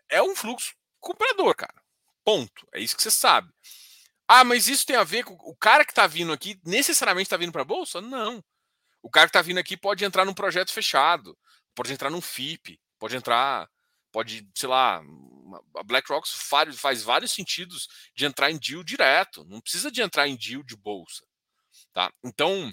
[0.07, 1.81] É um fluxo comprador, cara.
[2.23, 2.67] Ponto.
[2.73, 3.51] É isso que você sabe.
[4.27, 7.37] Ah, mas isso tem a ver com o cara que está vindo aqui necessariamente está
[7.37, 7.99] vindo para a bolsa?
[7.99, 8.43] Não.
[9.01, 11.37] O cara que está vindo aqui pode entrar num projeto fechado,
[11.75, 13.69] pode entrar num FIP, pode entrar,
[14.13, 15.03] pode, sei lá,
[15.75, 20.27] a BlackRock faz, faz vários sentidos de entrar em deal direto, não precisa de entrar
[20.27, 21.25] em deal de bolsa,
[21.91, 22.13] tá?
[22.23, 22.71] Então,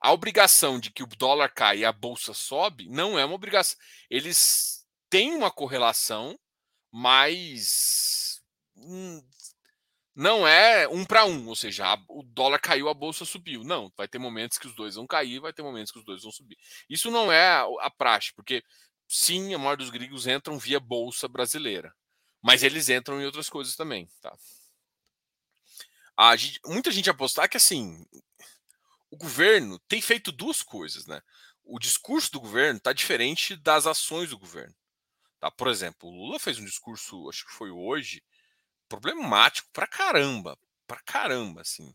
[0.00, 3.78] a obrigação de que o dólar cai e a bolsa sobe não é uma obrigação.
[4.10, 6.38] Eles têm uma correlação,
[6.90, 8.42] mas
[8.76, 9.22] hum,
[10.14, 13.62] não é um para um, ou seja, o dólar caiu, a bolsa subiu.
[13.62, 16.22] Não, vai ter momentos que os dois vão cair, vai ter momentos que os dois
[16.22, 16.58] vão subir.
[16.88, 18.62] Isso não é a, a praxe, porque
[19.10, 21.92] sim, a maioria dos gringos entram via bolsa brasileira,
[22.40, 24.32] mas eles entram em outras coisas também, tá?
[26.16, 28.06] A gente, muita gente apostar que assim,
[29.10, 31.20] o governo tem feito duas coisas, né?
[31.64, 34.74] O discurso do governo está diferente das ações do governo.
[35.40, 35.50] Tá?
[35.50, 38.22] Por exemplo, o Lula fez um discurso, acho que foi hoje,
[38.88, 41.94] problemático pra caramba, pra caramba, assim,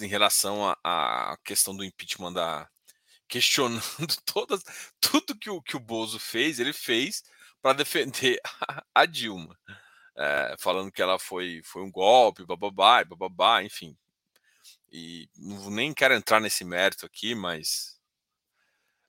[0.00, 2.68] em relação à questão do impeachment da
[3.32, 3.80] questionando
[4.26, 4.62] todas
[5.00, 7.24] tudo que o que o Bozo fez, ele fez
[7.62, 9.58] para defender a, a Dilma,
[10.14, 13.96] é, falando que ela foi foi um golpe, bababá, bababá, enfim.
[14.90, 17.98] E não, nem quero entrar nesse mérito aqui, mas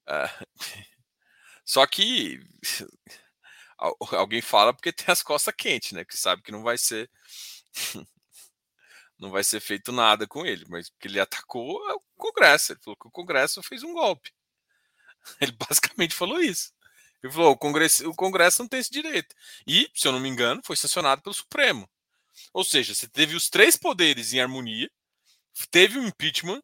[0.08, 0.30] é,
[1.66, 2.40] só que
[4.12, 6.06] alguém fala porque tem as costas quentes, né?
[6.06, 7.10] Que sabe que não vai ser
[9.20, 12.98] não vai ser feito nada com ele, mas porque ele atacou o Congresso, ele falou
[12.98, 14.32] que o Congresso fez um golpe.
[15.40, 16.74] Ele basicamente falou isso.
[17.24, 19.34] Ele falou: o Congresso, o Congresso não tem esse direito.
[19.66, 21.90] E, se eu não me engano, foi sancionado pelo Supremo.
[22.54, 24.90] Ou seja, você teve os três poderes em harmonia,
[25.72, 26.62] teve um impeachment,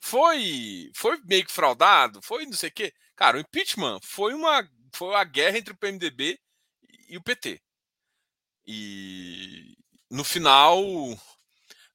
[0.00, 2.92] foi, foi meio que fraudado, foi não sei o quê.
[3.14, 6.38] Cara, o impeachment foi uma foi a guerra entre o PMDB
[7.08, 7.60] e o PT.
[8.66, 9.76] E
[10.10, 10.82] no final,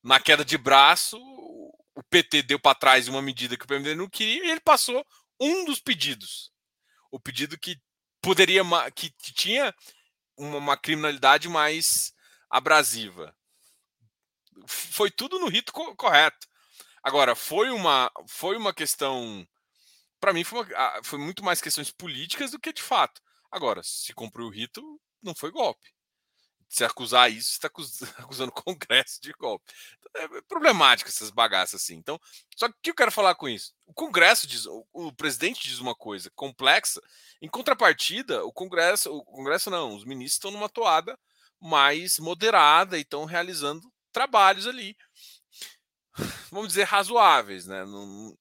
[0.03, 1.19] na queda de braço,
[2.01, 5.05] o PT deu para trás uma medida que o PMDB não queria e ele passou
[5.39, 6.51] um dos pedidos.
[7.11, 7.79] O pedido que
[8.19, 8.63] poderia
[8.95, 9.73] que, tinha
[10.35, 12.11] uma, uma criminalidade mais
[12.49, 13.35] abrasiva.
[14.65, 16.47] Foi tudo no rito co correto.
[17.03, 19.47] Agora, foi uma, foi uma questão.
[20.19, 23.21] Para mim, foi, uma, foi muito mais questões políticas do que de fato.
[23.51, 25.93] Agora, se cumpriu o rito, não foi golpe.
[26.72, 27.67] Se acusar isso, está
[28.24, 29.74] acusando o Congresso de golpe.
[29.99, 31.95] Então, é problemático essas bagaças assim.
[31.95, 32.17] Então,
[32.55, 33.74] só que o que eu quero falar com isso?
[33.86, 37.01] O Congresso diz, o, presidente diz uma coisa complexa,
[37.41, 41.19] em contrapartida, o Congresso, o Congresso não, os ministros estão numa toada
[41.59, 44.95] mais moderada e estão realizando trabalhos ali,
[46.49, 47.84] vamos dizer, razoáveis, né?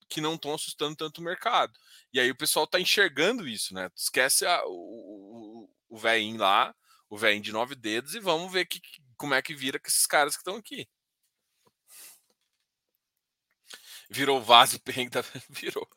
[0.07, 1.77] que não estão assustando tanto o mercado.
[2.13, 3.89] E aí o pessoal está enxergando isso, né?
[3.93, 6.73] Esquece a, o, o, o lá,
[7.11, 8.81] o velhinho de nove dedos, e vamos ver que,
[9.17, 10.87] como é que vira com esses caras que estão aqui.
[14.09, 15.21] Virou vaso perrengue da...
[15.49, 15.87] Virou.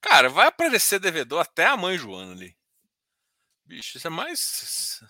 [0.00, 2.56] Cara, vai aparecer devedor até a mãe Joana ali.
[3.64, 5.00] Bicho, isso é mais.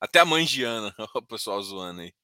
[0.00, 2.14] Até a mãe Giana, o pessoal zoando aí.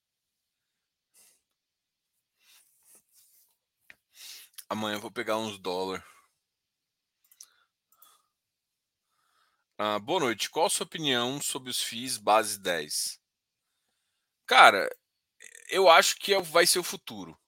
[4.70, 6.02] Amanhã eu vou pegar uns dólares.
[9.82, 10.50] Ah, boa noite.
[10.50, 13.18] Qual a sua opinião sobre os FIIs base 10?
[14.46, 14.90] Cara,
[15.70, 17.38] eu acho que é vai ser o futuro.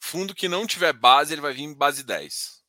[0.00, 2.64] Fundo que não tiver base, ele vai vir em base 10.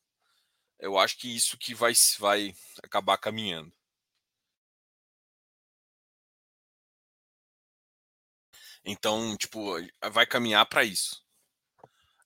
[0.78, 3.72] Eu acho que isso que vai, vai acabar caminhando.
[8.84, 9.74] Então, tipo,
[10.12, 11.24] vai caminhar para isso.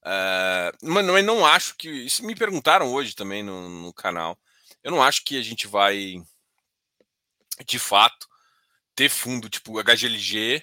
[0.05, 1.88] Uh, mas, não acho que.
[1.88, 4.38] Isso me perguntaram hoje também no, no canal.
[4.82, 6.22] Eu não acho que a gente vai
[7.66, 8.26] de fato,
[8.94, 10.62] ter fundo tipo HGLG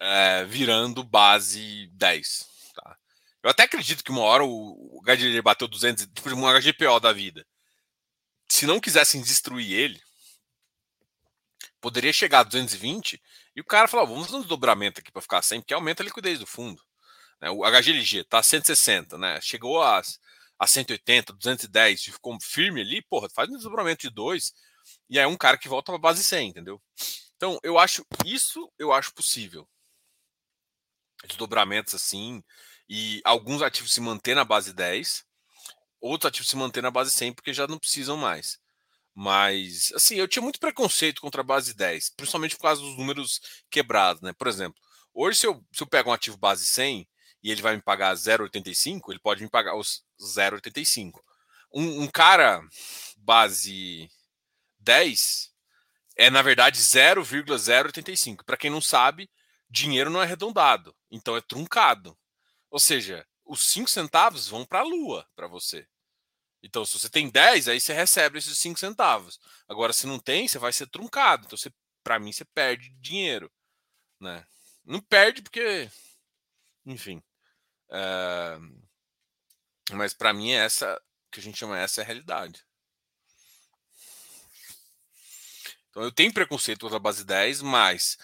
[0.00, 2.46] é, virando base 10.
[2.74, 2.96] Tá?
[3.42, 7.46] Eu até acredito que uma hora o, HGLG bateu 200, tipo um HGPO da vida.
[8.48, 10.02] Se não quisessem destruir ele,
[11.80, 13.20] poderia chegar a 220
[13.54, 16.04] e o cara falar: vamos fazer um dobramento aqui para ficar 100, porque aumenta a
[16.04, 16.82] liquidez do fundo.
[17.40, 17.50] Né?
[17.50, 19.40] O HGLG tá a 160, né?
[19.40, 20.02] chegou a,
[20.58, 24.52] a 180, 210, ficou firme ali, porra, faz um desdobramento de 2
[25.10, 26.80] e aí é um cara que volta para base 100, entendeu?
[27.36, 29.68] Então, eu acho isso, eu acho possível.
[31.26, 32.42] Desdobramentos assim,
[32.88, 35.24] e alguns ativos se manter na base 10,
[36.00, 38.58] outros ativos se manter na base 100 porque já não precisam mais.
[39.12, 43.40] Mas, assim, eu tinha muito preconceito contra a base 10, principalmente por causa dos números
[43.68, 44.32] quebrados, né?
[44.32, 44.80] Por exemplo,
[45.12, 47.06] hoje se eu, se eu pego um ativo base 100
[47.42, 51.20] e ele vai me pagar 0,85, ele pode me pagar os 0,85.
[51.74, 52.62] Um, um cara
[53.16, 54.08] base
[54.80, 55.50] 10
[56.16, 58.44] é, na verdade, 0,085.
[58.44, 59.30] Para quem não sabe,
[59.70, 62.14] dinheiro não é arredondado, então é truncado.
[62.70, 65.88] Ou seja, os 5 centavos vão para a lua para você.
[66.62, 69.40] Então, se você tem 10, aí você recebe esses 5 centavos.
[69.66, 71.46] Agora, se não tem, você vai ser truncado.
[71.46, 71.72] Então,
[72.02, 73.50] para mim, você perde dinheiro.
[74.20, 74.46] Né?
[74.84, 75.90] Não perde porque.
[76.84, 77.22] Enfim.
[77.90, 78.58] É...
[79.92, 81.00] Mas para mim, é essa
[81.32, 82.62] que a gente chama essa é a realidade.
[85.90, 88.16] Então, eu tenho preconceito contra a base 10, mas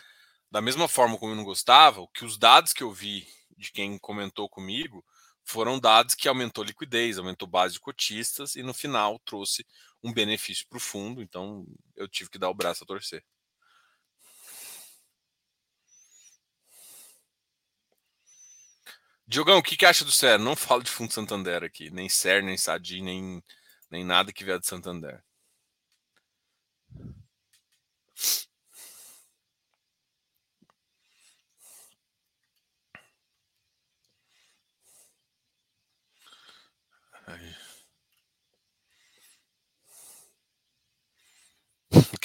[0.51, 3.99] da mesma forma como eu não gostava, que os dados que eu vi de quem
[3.99, 5.05] comentou comigo
[5.45, 9.67] foram dados que aumentou liquidez, aumentou base de cotistas e no final trouxe
[10.03, 11.23] um benefício para o fundo.
[11.23, 13.25] Então eu tive que dar o braço a torcer.
[19.29, 20.39] Diogão, o que, que acha do SER?
[20.39, 23.43] Não falo de fundo Santander aqui, nem SER, nem SADI, nem,
[23.91, 25.26] nem nada que vier de Santander.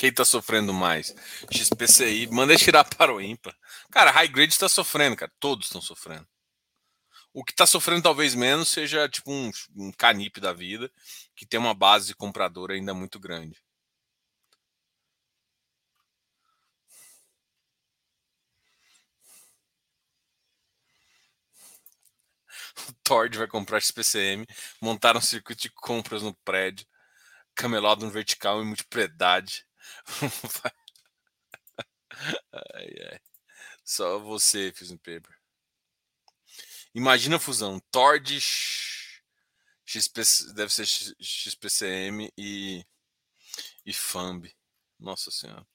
[0.01, 1.13] Quem tá sofrendo mais?
[1.51, 3.55] XPCI, manda tirar para o ímpar.
[3.91, 5.31] Cara, high grade está sofrendo, cara.
[5.39, 6.27] Todos estão sofrendo.
[7.31, 10.91] O que está sofrendo talvez menos seja tipo um, um canip da vida,
[11.35, 13.61] que tem uma base de comprador ainda muito grande.
[22.89, 24.47] O Tord vai comprar XPCM,
[24.81, 26.87] montar um circuito de compras no prédio,
[27.53, 29.63] camelado no vertical e multipredade.
[32.73, 33.19] ai, ai.
[33.83, 35.35] Só você fiz um paper.
[36.93, 37.79] Imagina a fusão.
[37.91, 38.39] Tord
[39.85, 40.21] XP,
[40.53, 42.85] deve ser XPCM e,
[43.85, 44.53] e FAMB.
[44.99, 45.65] Nossa Senhora.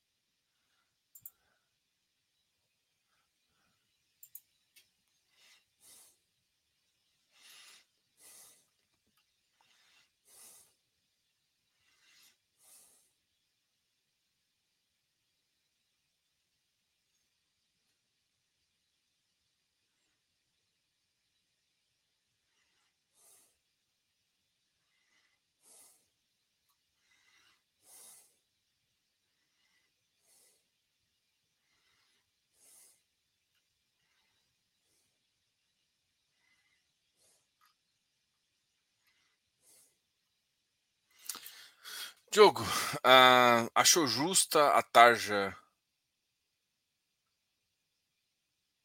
[42.36, 45.56] Diogo, uh, achou justa a tarja?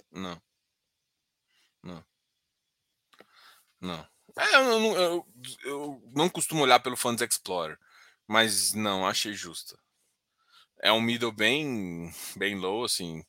[0.10, 0.42] Não.
[1.84, 2.06] Não.
[3.82, 4.08] Não.
[4.38, 5.28] É, eu, eu, eu,
[5.66, 7.78] eu, não costumo olhar pelo Funds Explorer,
[8.26, 9.78] mas não, achei justa.
[10.82, 13.22] É um middle bem, bem low, assim.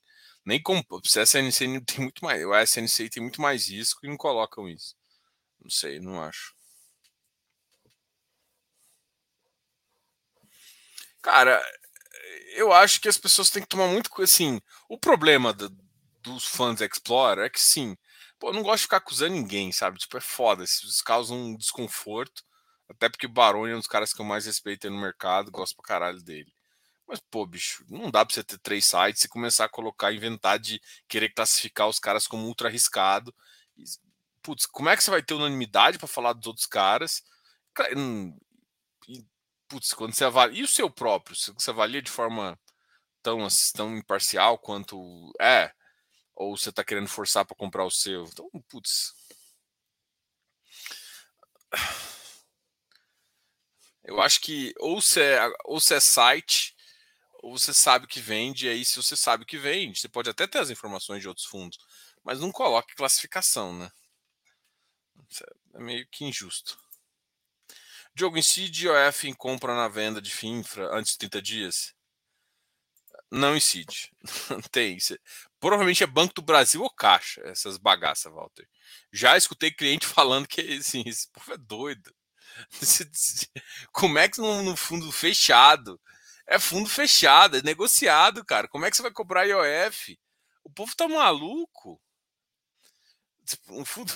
[0.44, 4.08] Nem com, se a SNC tem muito mais, o SNC tem muito mais risco e
[4.08, 4.94] não colocam isso.
[5.60, 6.54] Não sei, não acho.
[11.22, 11.62] Cara,
[12.54, 14.10] eu acho que as pessoas têm que tomar muito.
[14.22, 15.70] Assim, o problema do,
[16.22, 17.96] dos fãs Explorer é que sim.
[18.38, 19.98] Pô, eu não gosto de ficar acusando ninguém, sabe?
[19.98, 20.64] Tipo, é foda.
[20.64, 22.42] Isso causa um desconforto.
[22.88, 25.84] Até porque Baroni é um dos caras que eu mais respeito no mercado, gosto pra
[25.84, 26.52] caralho dele.
[27.06, 30.58] Mas, pô, bicho, não dá pra você ter três sites e começar a colocar, inventar
[30.58, 33.34] de querer classificar os caras como ultra arriscado.
[34.42, 37.22] Putz, como é que você vai ter unanimidade para falar dos outros caras?
[39.72, 40.60] Putz, quando você avalia.
[40.60, 41.34] E o seu próprio?
[41.34, 42.58] Você avalia de forma
[43.22, 45.72] tão, tão imparcial quanto é?
[46.34, 48.24] Ou você está querendo forçar para comprar o seu?
[48.24, 49.14] Então, putz.
[54.04, 56.76] Eu acho que ou você, é, ou você é site,
[57.42, 60.46] ou você sabe que vende, e aí se você sabe que vende, você pode até
[60.46, 61.78] ter as informações de outros fundos,
[62.24, 63.90] mas não coloque classificação, né?
[65.74, 66.78] É meio que injusto.
[68.14, 71.94] Diogo, incide IOF em compra na venda de FINFRA antes de 30 dias?
[73.30, 74.12] Não incide.
[74.70, 74.98] Tem.
[75.58, 78.68] Provavelmente é Banco do Brasil ou Caixa, essas bagaças, Walter.
[79.10, 82.14] Já escutei cliente falando que assim, esse povo é doido.
[83.92, 85.98] Como é que no, fundo fechado?
[86.46, 88.68] É fundo fechado, é negociado, cara.
[88.68, 90.18] Como é que você vai comprar IOF?
[90.62, 92.00] O povo tá maluco.
[93.70, 94.12] Um fundo.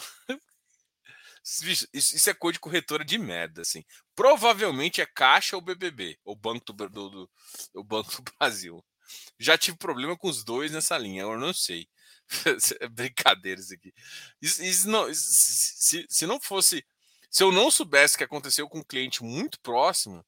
[1.92, 3.84] Isso, é coisa de corretora de merda, assim.
[4.16, 7.30] Provavelmente é Caixa ou BBB, ou Banco do, do, do,
[7.74, 8.84] o Banco do Brasil.
[9.38, 11.88] Já tive problema com os dois nessa linha, eu não sei.
[12.80, 13.94] é brincadeira isso aqui.
[14.42, 16.84] Isso, isso não, se, se não fosse.
[17.30, 20.24] Se eu não soubesse que aconteceu com um cliente muito próximo,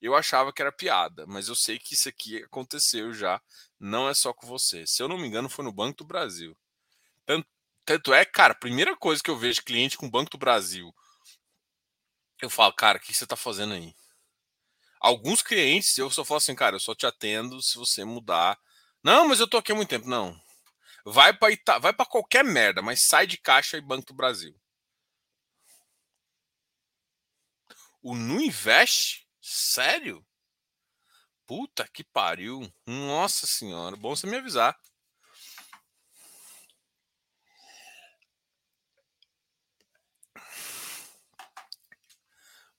[0.00, 3.40] eu achava que era piada, mas eu sei que isso aqui aconteceu já.
[3.78, 4.86] Não é só com você.
[4.86, 6.56] Se eu não me engano, foi no Banco do Brasil.
[7.26, 7.48] Tanto,
[7.90, 10.94] tanto é, cara, primeira coisa que eu vejo cliente com Banco do Brasil,
[12.40, 13.92] eu falo, cara, o que você está fazendo aí?
[15.00, 18.56] Alguns clientes eu só falo assim, cara, eu só te atendo se você mudar.
[19.02, 20.08] Não, mas eu tô aqui há muito tempo.
[20.08, 20.40] Não.
[21.04, 21.80] Vai para Ita...
[21.80, 24.54] vai para qualquer merda, mas sai de Caixa e Banco do Brasil.
[28.00, 29.26] O Nu Invest?
[29.42, 30.24] Sério?
[31.44, 32.72] Puta que pariu.
[32.86, 34.78] Nossa senhora, bom você me avisar.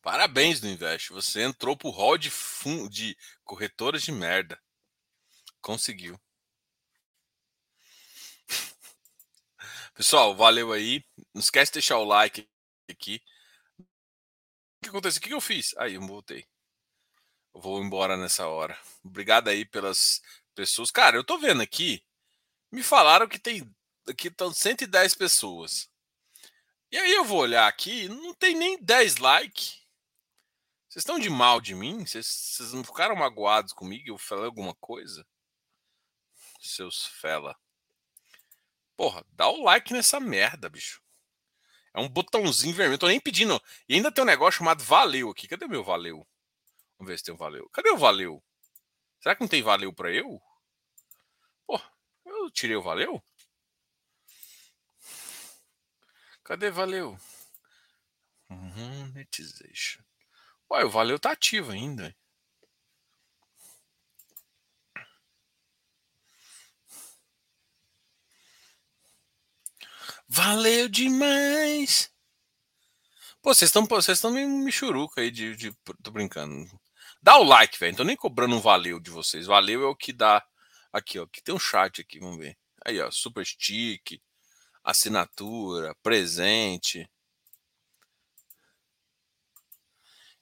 [0.02, 1.12] Parabéns no Invest.
[1.12, 2.88] Você entrou pro hall de, fun...
[2.88, 4.60] de corretoras de merda.
[5.62, 6.20] Conseguiu.
[9.93, 11.04] Pessoal, valeu aí.
[11.34, 12.49] Não esquece de deixar o like
[12.89, 13.22] aqui.
[13.80, 13.86] O
[14.84, 15.20] que aconteceu?
[15.20, 15.76] O que eu fiz?
[15.78, 16.47] Aí, eu voltei.
[17.54, 18.78] Eu vou embora nessa hora.
[19.04, 20.22] Obrigado aí pelas
[20.56, 20.89] pessoas.
[20.89, 22.04] Cara, eu tô vendo aqui.
[22.72, 23.70] Me falaram que tem.
[24.08, 25.89] Aqui estão 110 pessoas.
[26.91, 29.81] E aí eu vou olhar aqui, não tem nem 10 likes.
[30.92, 32.06] Vocês estão de mal de mim?
[32.06, 34.10] Vocês, não ficaram magoados comigo?
[34.10, 35.26] Eu falei alguma coisa?
[36.60, 37.58] Seus fela.
[38.98, 41.02] Porra, dá o like nessa merda, bicho.
[41.94, 43.00] É um botãozinho vermelho.
[43.00, 43.58] Tô nem pedindo.
[43.88, 45.48] E ainda tem um negócio chamado valeu aqui.
[45.48, 46.28] Cadê meu valeu?
[46.98, 47.70] Vamos ver se tem um valeu.
[47.70, 48.44] Cadê o valeu?
[49.22, 50.42] Será que não tem valeu para eu?
[51.66, 51.89] Porra,
[52.26, 53.24] eu tirei o valeu?
[56.44, 57.18] Cadê valeu?
[58.50, 60.04] Monetization.
[60.72, 62.15] Ué, o Valeu tá ativo ainda.
[70.30, 72.09] Valeu demais!
[73.41, 75.74] Pô, vocês estão vocês estão michuruca aí de, de.
[76.01, 76.65] Tô brincando.
[77.22, 77.97] Dá o like, velho.
[77.97, 79.45] Tô nem cobrando um valeu de vocês.
[79.47, 80.41] Valeu é o que dá.
[80.93, 81.28] Aqui, ó.
[81.28, 82.57] Que tem um chat aqui, vamos ver.
[82.86, 83.11] Aí, ó.
[83.11, 84.22] Super stick,
[84.84, 87.09] assinatura, presente.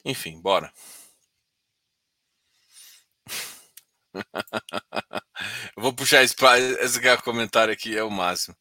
[0.06, 0.72] Enfim, bora.
[5.76, 6.36] Eu vou puxar esse,
[6.82, 8.56] esse comentário aqui, é o máximo.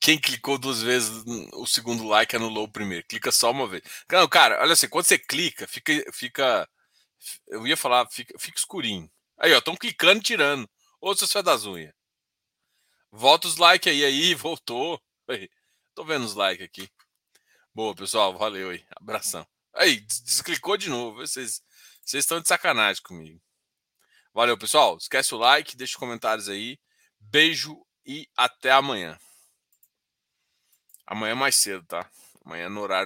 [0.00, 1.24] Quem clicou duas vezes
[1.54, 3.06] o segundo like anulou o primeiro.
[3.08, 3.82] Clica só uma vez.
[4.10, 5.92] Não, cara, olha assim, quando você clica, fica.
[6.12, 6.68] fica
[7.48, 9.10] eu ia falar, fica, fica escurinho.
[9.38, 10.68] Aí, ó, estão clicando e tirando.
[11.00, 11.92] Ô, seus fé das unhas.
[13.10, 15.00] Volta os likes aí, aí, voltou.
[15.28, 15.50] Aí,
[15.94, 16.88] tô vendo os likes aqui.
[17.76, 18.34] Boa, pessoal.
[18.38, 18.82] Valeu aí.
[18.96, 19.46] Abração.
[19.74, 21.18] Aí, desclicou de novo.
[21.18, 21.62] Vocês,
[22.02, 23.38] vocês estão de sacanagem comigo.
[24.32, 24.96] Valeu, pessoal.
[24.96, 26.78] Esquece o like, deixa os comentários aí.
[27.20, 29.18] Beijo e até amanhã.
[31.06, 32.10] Amanhã mais cedo, tá?
[32.46, 33.04] Amanhã no horário